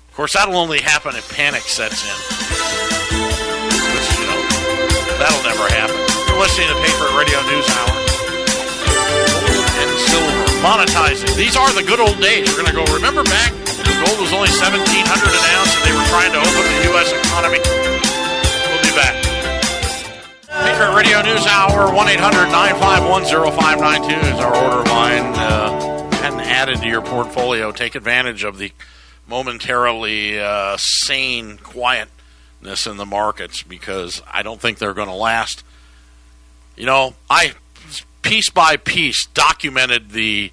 [0.09, 2.17] Of course, that'll only happen if panic sets in.
[3.93, 4.43] Which, you know,
[5.19, 5.97] that'll never happen.
[6.29, 7.96] You're listening to Patriot Radio News Hour.
[10.67, 11.31] Monetizing.
[11.37, 12.51] These are the good old days.
[12.51, 12.83] We're going to go.
[12.93, 13.55] Remember back,
[14.03, 17.07] gold was only seventeen hundred an ounce, and they were trying to open the U.S.
[17.15, 17.63] economy.
[17.63, 19.15] We'll be back.
[20.67, 25.39] Patriot Radio News Hour, 1 800 951 0592 is our order line.
[25.39, 27.71] Uh, hadn't added to your portfolio.
[27.71, 28.73] Take advantage of the
[29.29, 35.63] momentarily uh, sane quietness in the markets because I don't think they're going to last.
[36.75, 37.55] You know, I
[38.23, 40.51] piece by piece documented the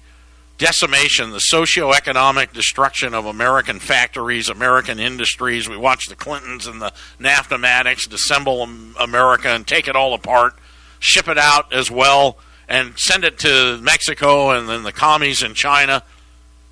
[0.64, 5.68] decimation, the socioeconomic destruction of American factories, American industries.
[5.68, 7.58] We watched the Clintons and the NAFTA
[8.08, 10.54] disassemble America and take it all apart,
[11.00, 15.52] ship it out as well, and send it to Mexico and then the commies in
[15.52, 16.02] China.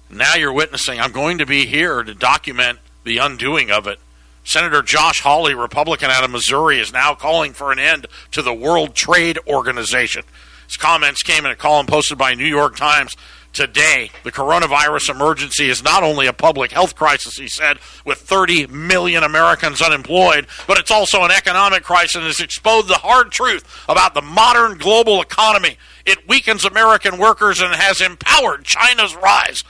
[0.09, 3.99] Now you're witnessing, I'm going to be here to document the undoing of it.
[4.43, 8.55] Senator Josh Hawley, Republican out of Missouri, is now calling for an end to the
[8.55, 10.23] World Trade Organization.
[10.67, 13.15] His comments came in a column posted by New York Times
[13.53, 14.11] today.
[14.25, 19.23] The coronavirus emergency is not only a public health crisis, he said, with 30 million
[19.23, 24.15] Americans unemployed, but it's also an economic crisis and has exposed the hard truth about
[24.15, 25.77] the modern global economy.
[26.05, 29.63] It weakens American workers and has empowered China's rise.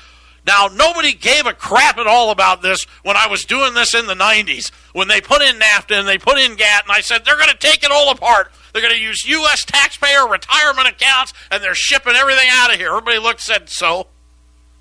[0.46, 4.06] Now, nobody gave a crap at all about this when I was doing this in
[4.06, 7.24] the 90s, when they put in NAFTA and they put in GATT, and I said,
[7.24, 8.50] they're going to take it all apart.
[8.72, 9.64] They're going to use U.S.
[9.64, 12.88] taxpayer retirement accounts, and they're shipping everything out of here.
[12.88, 14.08] Everybody looked said so.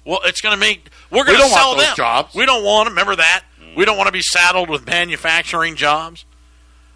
[0.06, 2.34] Well, it's going to make we're going We to sell those them jobs.
[2.34, 2.94] We don't want them.
[2.94, 3.44] Remember that.
[3.62, 3.76] Mm.
[3.76, 6.26] We don't want to be saddled with manufacturing jobs.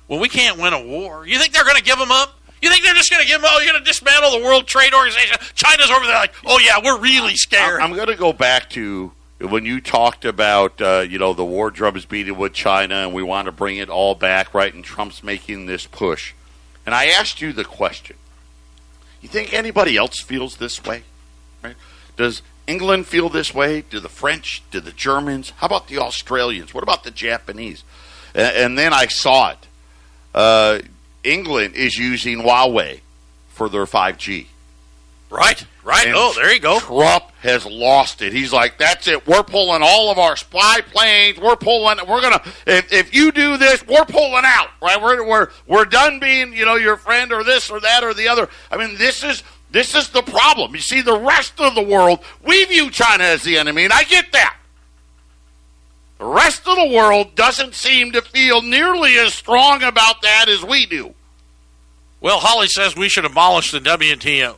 [0.08, 1.28] Well, we can't win a war.
[1.28, 2.40] You think they're going to give them up?
[2.66, 3.52] You think they're just going to give them?
[3.54, 5.38] Oh, you're going to dismantle the World Trade Organization?
[5.54, 7.80] China's over there like, oh yeah, we're really scared.
[7.80, 11.70] I'm going to go back to when you talked about uh, you know the war
[11.70, 14.74] drum is beating with China and we want to bring it all back, right?
[14.74, 16.34] And Trump's making this push.
[16.88, 18.16] And I asked you the question:
[19.22, 21.04] You think anybody else feels this way?
[21.64, 21.76] Right?
[22.18, 23.82] Does England feel this way?
[23.82, 24.64] Do the French?
[24.72, 25.52] Do the Germans?
[25.58, 26.74] How about the Australians?
[26.74, 27.84] What about the Japanese?
[28.34, 29.68] And, and then I saw it.
[30.34, 30.80] Uh,
[31.26, 33.02] England is using Huawei
[33.50, 34.48] for their 5G.
[35.30, 36.08] right, right.
[36.08, 36.80] And oh, there you go.
[36.80, 38.34] Trump has lost it.
[38.34, 39.26] He's like, that's it.
[39.26, 41.40] We're pulling all of our spy planes.
[41.40, 41.98] We're pulling.
[42.08, 42.42] We're gonna.
[42.68, 44.70] If, if you do this, we're pulling out.
[44.82, 45.02] Right?
[45.02, 48.28] We're we're we're done being you know your friend or this or that or the
[48.28, 48.50] other.
[48.72, 50.74] I mean, this is this is the problem.
[50.74, 54.04] You see, the rest of the world we view China as the enemy, and I
[54.04, 54.58] get that.
[56.18, 60.64] The rest of the world doesn't seem to feel nearly as strong about that as
[60.64, 61.14] we do.
[62.22, 64.54] Well, Hawley says we should abolish the WTO.
[64.54, 64.58] He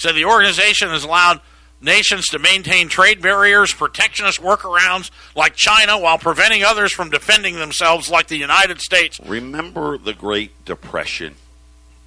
[0.00, 1.40] said the organization has allowed
[1.80, 8.08] nations to maintain trade barriers, protectionist workarounds like China, while preventing others from defending themselves
[8.08, 9.18] like the United States.
[9.26, 11.34] Remember the Great Depression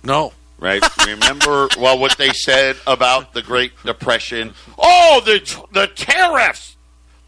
[0.03, 0.31] No.
[0.57, 0.81] right?
[1.05, 4.53] Remember well what they said about the Great Depression?
[4.79, 5.39] Oh, the
[5.73, 6.74] the tariffs.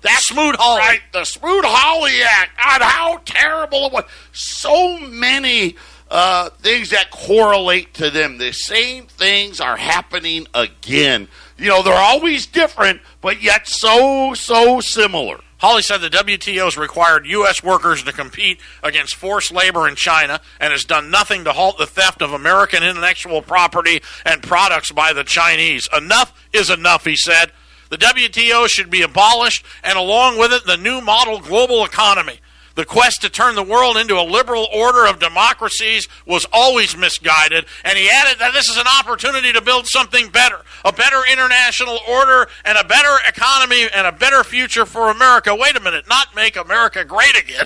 [0.08, 0.80] That's Smoot-Hawley.
[0.80, 1.02] right?
[1.14, 2.58] The Smoot-Hawley Act.
[2.58, 4.06] God, how terrible it was.
[4.32, 5.76] So many
[6.10, 8.38] uh, things that correlate to them.
[8.38, 11.28] The same things are happening again.
[11.58, 15.40] You know, they're always different, but yet so so similar.
[15.60, 17.64] Hawley said the WTO has required U.S.
[17.64, 21.88] workers to compete against forced labor in China and has done nothing to halt the
[21.88, 25.90] theft of American intellectual property and products by the Chinese.
[25.98, 27.52] Enough is enough, he said.
[27.90, 32.40] The WTO should be abolished, and along with it, the new model global economy.
[32.76, 37.66] The quest to turn the world into a liberal order of democracies was always misguided,
[37.84, 41.98] and he added that this is an opportunity to build something better a better international
[42.08, 45.54] order, and a better economy, and a better future for America.
[45.56, 47.66] Wait a minute, not make America great again.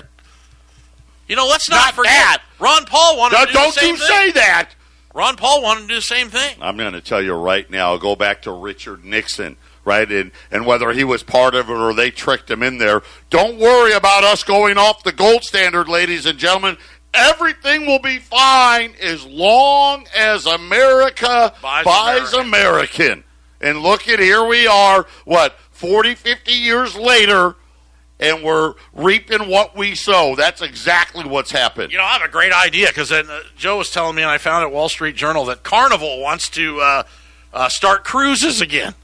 [1.28, 2.10] You know, let's not, Not forget.
[2.12, 2.42] that.
[2.58, 4.06] Ron Paul wanted Don't, to do don't the same you thing.
[4.08, 4.70] say that.
[5.14, 6.56] Ron Paul wanted to do the same thing.
[6.60, 7.96] I'm going to tell you right now.
[7.98, 11.94] Go back to Richard Nixon, right, and and whether he was part of it or
[11.94, 13.02] they tricked him in there.
[13.30, 16.76] Don't worry about us going off the gold standard, ladies and gentlemen.
[17.14, 22.48] Everything will be fine as long as America Buys buys, American.
[22.48, 23.24] American.
[23.60, 27.54] And look at here we are, what, 40, 50 years later,
[28.18, 30.34] and we're reaping what we sow.
[30.36, 31.92] That's exactly what's happened.
[31.92, 34.38] You know, I have a great idea because uh, Joe was telling me, and I
[34.38, 37.02] found at Wall Street Journal that Carnival wants to uh,
[37.52, 38.94] uh, start cruises again.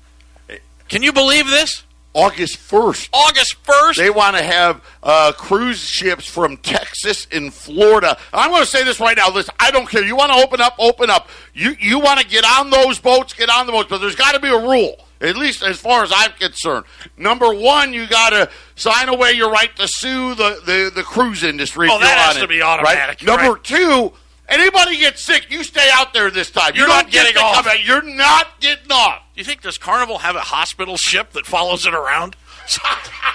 [0.88, 1.84] Can you believe this?
[2.14, 3.10] August 1st.
[3.12, 3.96] August 1st?
[3.96, 8.18] They want to have uh, cruise ships from Texas and Florida.
[8.32, 9.30] I'm going to say this right now.
[9.30, 10.02] Listen, I don't care.
[10.02, 11.28] You want to open up, open up.
[11.54, 13.88] You you want to get on those boats, get on the boats.
[13.88, 16.86] But there's got to be a rule, at least as far as I'm concerned.
[17.16, 21.44] Number one, you got to sign away your right to sue the, the, the cruise
[21.44, 21.88] industry.
[21.90, 23.22] Oh, that has on to be automatic, Right?
[23.22, 23.64] Number right.
[23.64, 24.12] two.
[24.48, 26.72] Anybody gets sick, you stay out there this time.
[26.74, 27.68] You're you don't not getting off.
[27.84, 29.22] You're not getting off.
[29.38, 32.36] You think does Carnival have a hospital ship that follows it around?
[32.68, 32.82] So,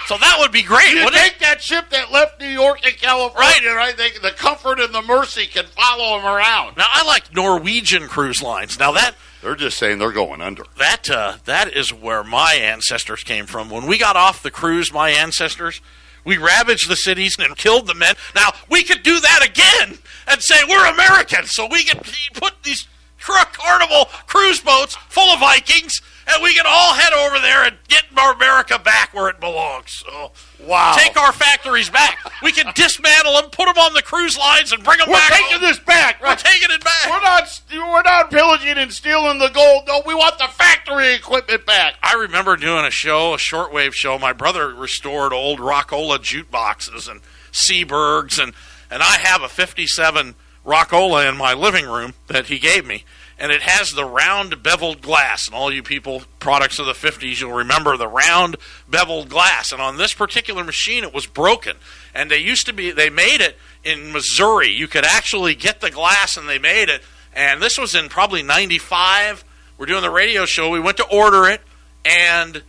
[0.06, 1.18] so that would be great, You wouldn't it?
[1.30, 3.96] take that ship that left New York and California, right?
[3.96, 6.76] They, the Comfort and the Mercy can follow them around.
[6.76, 8.78] Now I like Norwegian cruise lines.
[8.78, 10.62] Now that They're just saying they're going under.
[10.78, 13.70] that uh, that is where my ancestors came from.
[13.70, 15.80] When we got off the cruise, my ancestors,
[16.24, 18.14] we ravaged the cities and killed the men.
[18.36, 19.98] Now we could do that again
[20.28, 22.00] and say we're Americans, so we can
[22.34, 22.86] put these
[23.24, 28.04] carnival cruise boats full of Vikings, and we can all head over there and get
[28.16, 30.02] our America back where it belongs.
[30.06, 30.32] So.
[30.66, 30.94] Wow.
[30.96, 32.18] Take our factories back.
[32.42, 35.30] We can dismantle them, put them on the cruise lines, and bring them back.
[35.30, 36.22] We're taking this back.
[36.22, 37.06] We're taking it back.
[37.06, 37.62] We're not.
[37.70, 39.84] We're not pillaging and stealing the gold.
[39.86, 41.96] No, we want the factory equipment back.
[42.02, 44.18] I remember doing a show, a shortwave show.
[44.18, 47.20] My brother restored old Rock-Ola jukeboxes and
[47.52, 48.54] Seeburgs, and
[48.90, 53.04] and I have a '57 Rock-Ola in my living room that he gave me,
[53.38, 55.46] and it has the round beveled glass.
[55.46, 58.56] And all you people, products of the '50s, you'll remember the round
[58.88, 59.72] beveled glass.
[59.72, 61.76] And on this particular machine, it was broken,
[62.14, 64.70] and they used to be they made it in Missouri.
[64.70, 67.02] You could actually get the glass, and they made it.
[67.34, 69.44] And this was in probably '95.
[69.76, 70.70] We're doing the radio show.
[70.70, 71.60] We went to order it,
[72.04, 72.62] and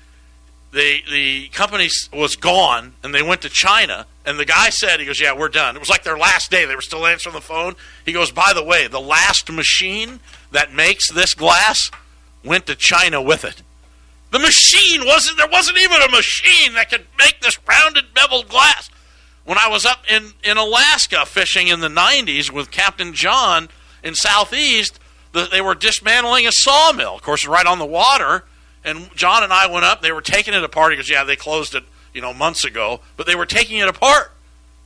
[0.76, 4.06] the the company was gone, and they went to China.
[4.26, 6.66] And the guy said, "He goes, yeah, we're done." It was like their last day.
[6.66, 7.76] They were still answering the phone.
[8.06, 10.20] He goes, "By the way, the last machine
[10.52, 11.90] that makes this glass
[12.44, 13.62] went to China with it."
[14.32, 15.48] The machine wasn't there.
[15.48, 18.90] wasn't even a machine that could make this rounded beveled glass.
[19.46, 23.70] When I was up in in Alaska fishing in the '90s with Captain John
[24.04, 25.00] in Southeast,
[25.32, 27.16] the, they were dismantling a sawmill.
[27.16, 28.44] Of course, right on the water.
[28.86, 30.02] And John and I went up.
[30.02, 30.92] They were taking it apart.
[30.92, 31.84] because, "Yeah, they closed it,
[32.14, 34.32] you know, months ago, but they were taking it apart."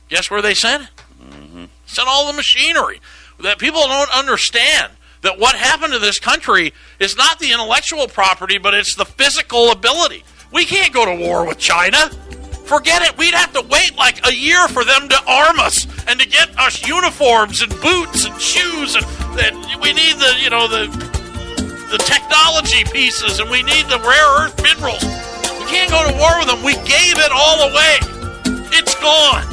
[0.08, 0.88] Guess where they sent it?
[1.22, 1.64] Mm-hmm.
[1.86, 3.00] Sent all the machinery.
[3.38, 4.92] That people don't understand
[5.22, 9.70] that what happened to this country is not the intellectual property, but it's the physical
[9.70, 10.24] ability.
[10.52, 12.08] We can't go to war with China.
[12.64, 13.18] Forget it.
[13.18, 16.58] We'd have to wait like a year for them to arm us and to get
[16.58, 19.04] us uniforms and boots and shoes, and,
[19.40, 21.19] and we need the you know the
[21.90, 25.02] the technology pieces, and we need the rare earth minerals.
[25.58, 26.62] We can't go to war with them.
[26.62, 27.98] We gave it all away.
[28.72, 29.44] It's gone.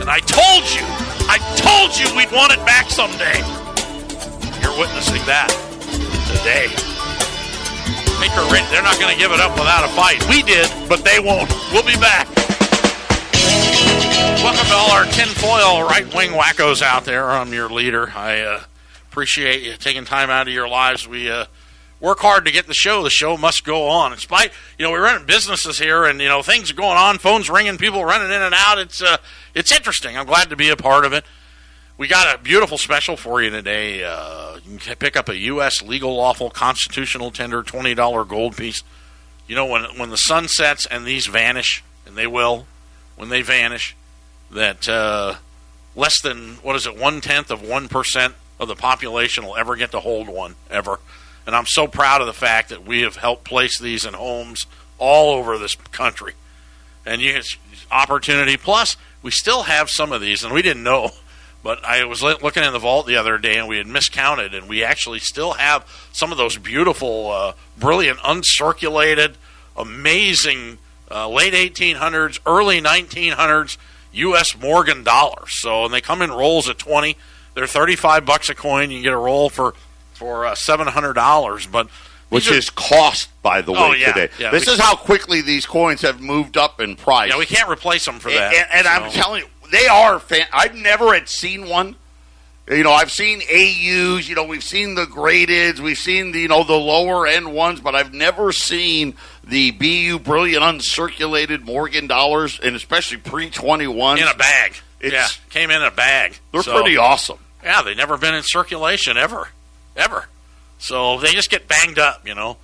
[0.00, 0.84] And I told you,
[1.26, 3.40] I told you we'd want it back someday.
[4.60, 5.48] You're witnessing that
[6.28, 6.68] today.
[8.74, 10.20] They're not going to give it up without a fight.
[10.28, 11.48] We did, but they won't.
[11.72, 12.26] We'll be back.
[14.42, 17.30] Welcome to all our tinfoil right wing wackos out there.
[17.30, 18.10] I'm your leader.
[18.16, 18.60] I uh,
[19.14, 21.06] appreciate you taking time out of your lives.
[21.06, 21.44] We uh,
[22.00, 23.04] work hard to get the show.
[23.04, 24.12] The show must go on.
[24.12, 27.18] In spite, you know, we're running businesses here, and you know things are going on.
[27.18, 28.80] Phones ringing, people running in and out.
[28.80, 29.18] It's uh,
[29.54, 30.18] it's interesting.
[30.18, 31.24] I'm glad to be a part of it.
[31.96, 34.02] we got a beautiful special for you today.
[34.02, 35.80] Uh, you can pick up a U.S.
[35.80, 38.82] legal, lawful, constitutional tender twenty dollar gold piece.
[39.46, 42.66] You know when when the sun sets and these vanish, and they will,
[43.14, 43.94] when they vanish,
[44.50, 45.36] that uh,
[45.94, 48.34] less than what is it one tenth of one percent
[48.64, 50.98] of the population will ever get to hold one ever.
[51.46, 54.66] And I'm so proud of the fact that we have helped place these in homes
[54.98, 56.34] all over this country.
[57.06, 57.40] And you
[57.90, 58.56] opportunity.
[58.56, 61.10] Plus, we still have some of these, and we didn't know.
[61.62, 64.68] But I was looking in the vault the other day, and we had miscounted, and
[64.68, 69.36] we actually still have some of those beautiful, uh, brilliant, uncirculated,
[69.74, 70.76] amazing
[71.10, 73.78] uh, late 1800s, early 1900s
[74.12, 74.54] U.S.
[74.60, 75.58] Morgan dollars.
[75.62, 77.16] So, and they come in rolls of 20.
[77.54, 78.90] They're 35 bucks a coin.
[78.90, 79.74] You can get a roll for
[80.14, 81.88] for uh, $700, but
[82.28, 84.32] which are, is cost, by the way, oh, yeah, today.
[84.38, 87.30] Yeah, this is how quickly these coins have moved up in price.
[87.30, 88.54] Yeah, we can't replace them for that.
[88.54, 89.04] And, and, and so.
[89.04, 90.18] I'm telling you, they are.
[90.18, 91.96] Fan- I've never had seen one.
[92.68, 94.26] You know, I've seen AUs.
[94.26, 95.80] You know, we've seen the graded.
[95.80, 99.14] We've seen the you know the lower end ones, but I've never seen
[99.46, 104.76] the BU Brilliant uncirculated Morgan dollars, and especially pre twenty one in a bag.
[105.00, 106.38] It's, yeah, came in a bag.
[106.52, 107.38] They're so, pretty awesome.
[107.64, 109.48] Yeah, they've never been in circulation ever,
[109.96, 110.26] ever.
[110.78, 112.58] So they just get banged up, you know.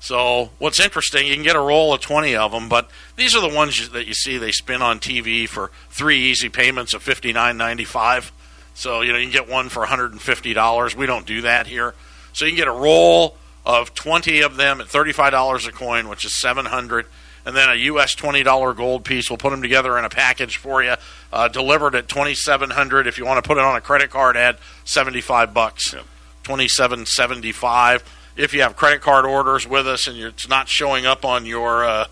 [0.00, 3.40] So what's interesting, you can get a roll of 20 of them, but these are
[3.46, 8.30] the ones that you see they spin on TV for three easy payments of 59.95.
[8.74, 10.94] So you know you can get one for 150 dollars.
[10.94, 11.94] We don't do that here.
[12.32, 13.36] So you can get a roll
[13.66, 17.06] of 20 of them at 35 dollars a coin, which is 700,
[17.48, 18.14] and then a U.S.
[18.14, 19.30] 20 dollar gold piece.
[19.30, 20.96] We'll put them together in a package for you,
[21.32, 23.06] uh, delivered at 2,700.
[23.06, 25.94] If you want to put it on a credit card, add 75 bucks.
[25.94, 26.04] Yep.
[26.44, 28.04] 2775
[28.36, 31.84] if you have credit card orders with us and it's not showing up on your
[31.84, 32.06] uh,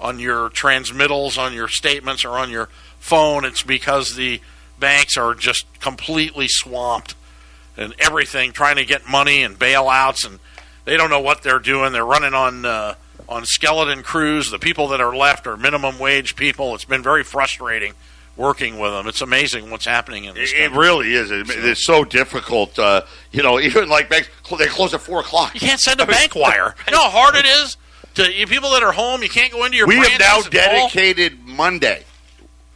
[0.00, 2.68] on your transmittals on your statements or on your
[2.98, 4.40] phone it's because the
[4.80, 7.14] banks are just completely swamped
[7.76, 10.40] and everything trying to get money and bailouts and
[10.84, 12.94] they don't know what they're doing they're running on uh,
[13.28, 17.24] on skeleton crews the people that are left are minimum wage people it's been very
[17.24, 17.92] frustrating
[18.36, 19.06] working with them.
[19.06, 20.52] It's amazing what's happening in this.
[20.54, 21.30] It, really is.
[21.30, 22.78] It, it's so difficult.
[22.78, 23.02] Uh,
[23.32, 25.54] you know, even like banks, they close at four o'clock.
[25.54, 26.74] You can't send a bank wire.
[26.86, 27.76] You know how hard it is
[28.14, 29.22] to you people that are home.
[29.22, 29.86] You can't go into your.
[29.86, 31.40] We have now dedicated?
[31.44, 32.04] Monday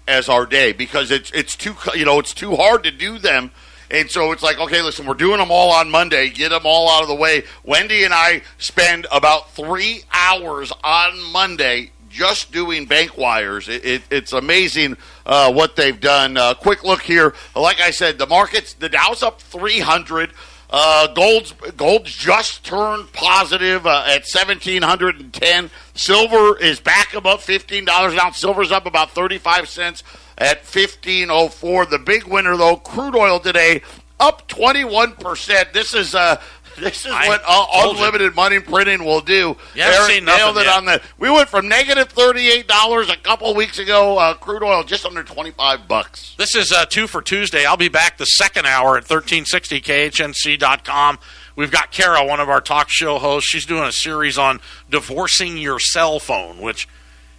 [0.08, 3.50] as our day because it's it's too you know it's too hard to do them.
[3.90, 6.30] And so it's like, okay, listen, we're doing them all on Monday.
[6.30, 7.42] Get them all out of the way.
[7.64, 13.68] Wendy and I spend about three hours on Monday just doing bank wires.
[13.68, 16.36] It, it, it's amazing uh, what they've done.
[16.36, 17.34] Uh, quick look here.
[17.56, 20.32] Like I said, the markets, the Dow's up 300.
[20.72, 25.68] Uh, gold's gold's just turned positive uh, at seventeen hundred and ten.
[25.94, 28.38] Silver is back above fifteen dollars an ounce.
[28.38, 30.04] Silver's up about thirty five cents
[30.40, 31.86] at fifteen oh four.
[31.86, 33.82] The big winner though, crude oil today
[34.18, 35.72] up twenty one percent.
[35.72, 36.40] This is uh,
[36.78, 38.34] this is I what uh, unlimited you.
[38.36, 39.56] money printing will do.
[39.76, 40.76] Eric nailed it yet.
[40.76, 41.02] on the.
[41.18, 44.18] We went from negative thirty eight dollars a couple weeks ago.
[44.18, 46.34] Uh, crude oil just under twenty five bucks.
[46.38, 47.64] This is uh, two for Tuesday.
[47.66, 51.18] I'll be back the second hour at thirteen sixty khnc.com.
[51.56, 53.50] We've got Kara, one of our talk show hosts.
[53.50, 56.88] She's doing a series on divorcing your cell phone, which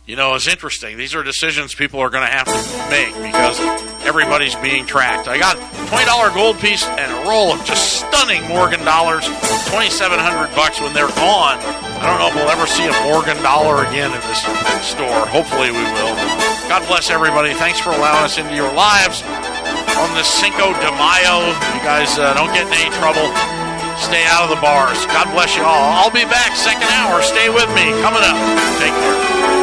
[0.05, 0.97] you know, is interesting.
[0.97, 3.59] These are decisions people are going to have to make because
[4.03, 5.27] everybody's being tracked.
[5.27, 5.55] I got
[5.87, 9.23] twenty dollar gold piece and a roll of just stunning Morgan dollars,
[9.69, 11.61] twenty seven hundred bucks when they're gone.
[12.01, 14.41] I don't know if we'll ever see a Morgan dollar again in this
[14.81, 15.29] store.
[15.29, 16.13] Hopefully, we will.
[16.65, 17.53] God bless everybody.
[17.53, 19.21] Thanks for allowing us into your lives
[20.01, 21.45] on this Cinco de Mayo.
[21.45, 23.29] You guys uh, don't get in any trouble.
[24.01, 24.97] Stay out of the bars.
[25.13, 26.01] God bless you all.
[26.01, 27.21] I'll be back second hour.
[27.21, 27.93] Stay with me.
[28.01, 28.33] Coming up.
[28.81, 29.60] Take care.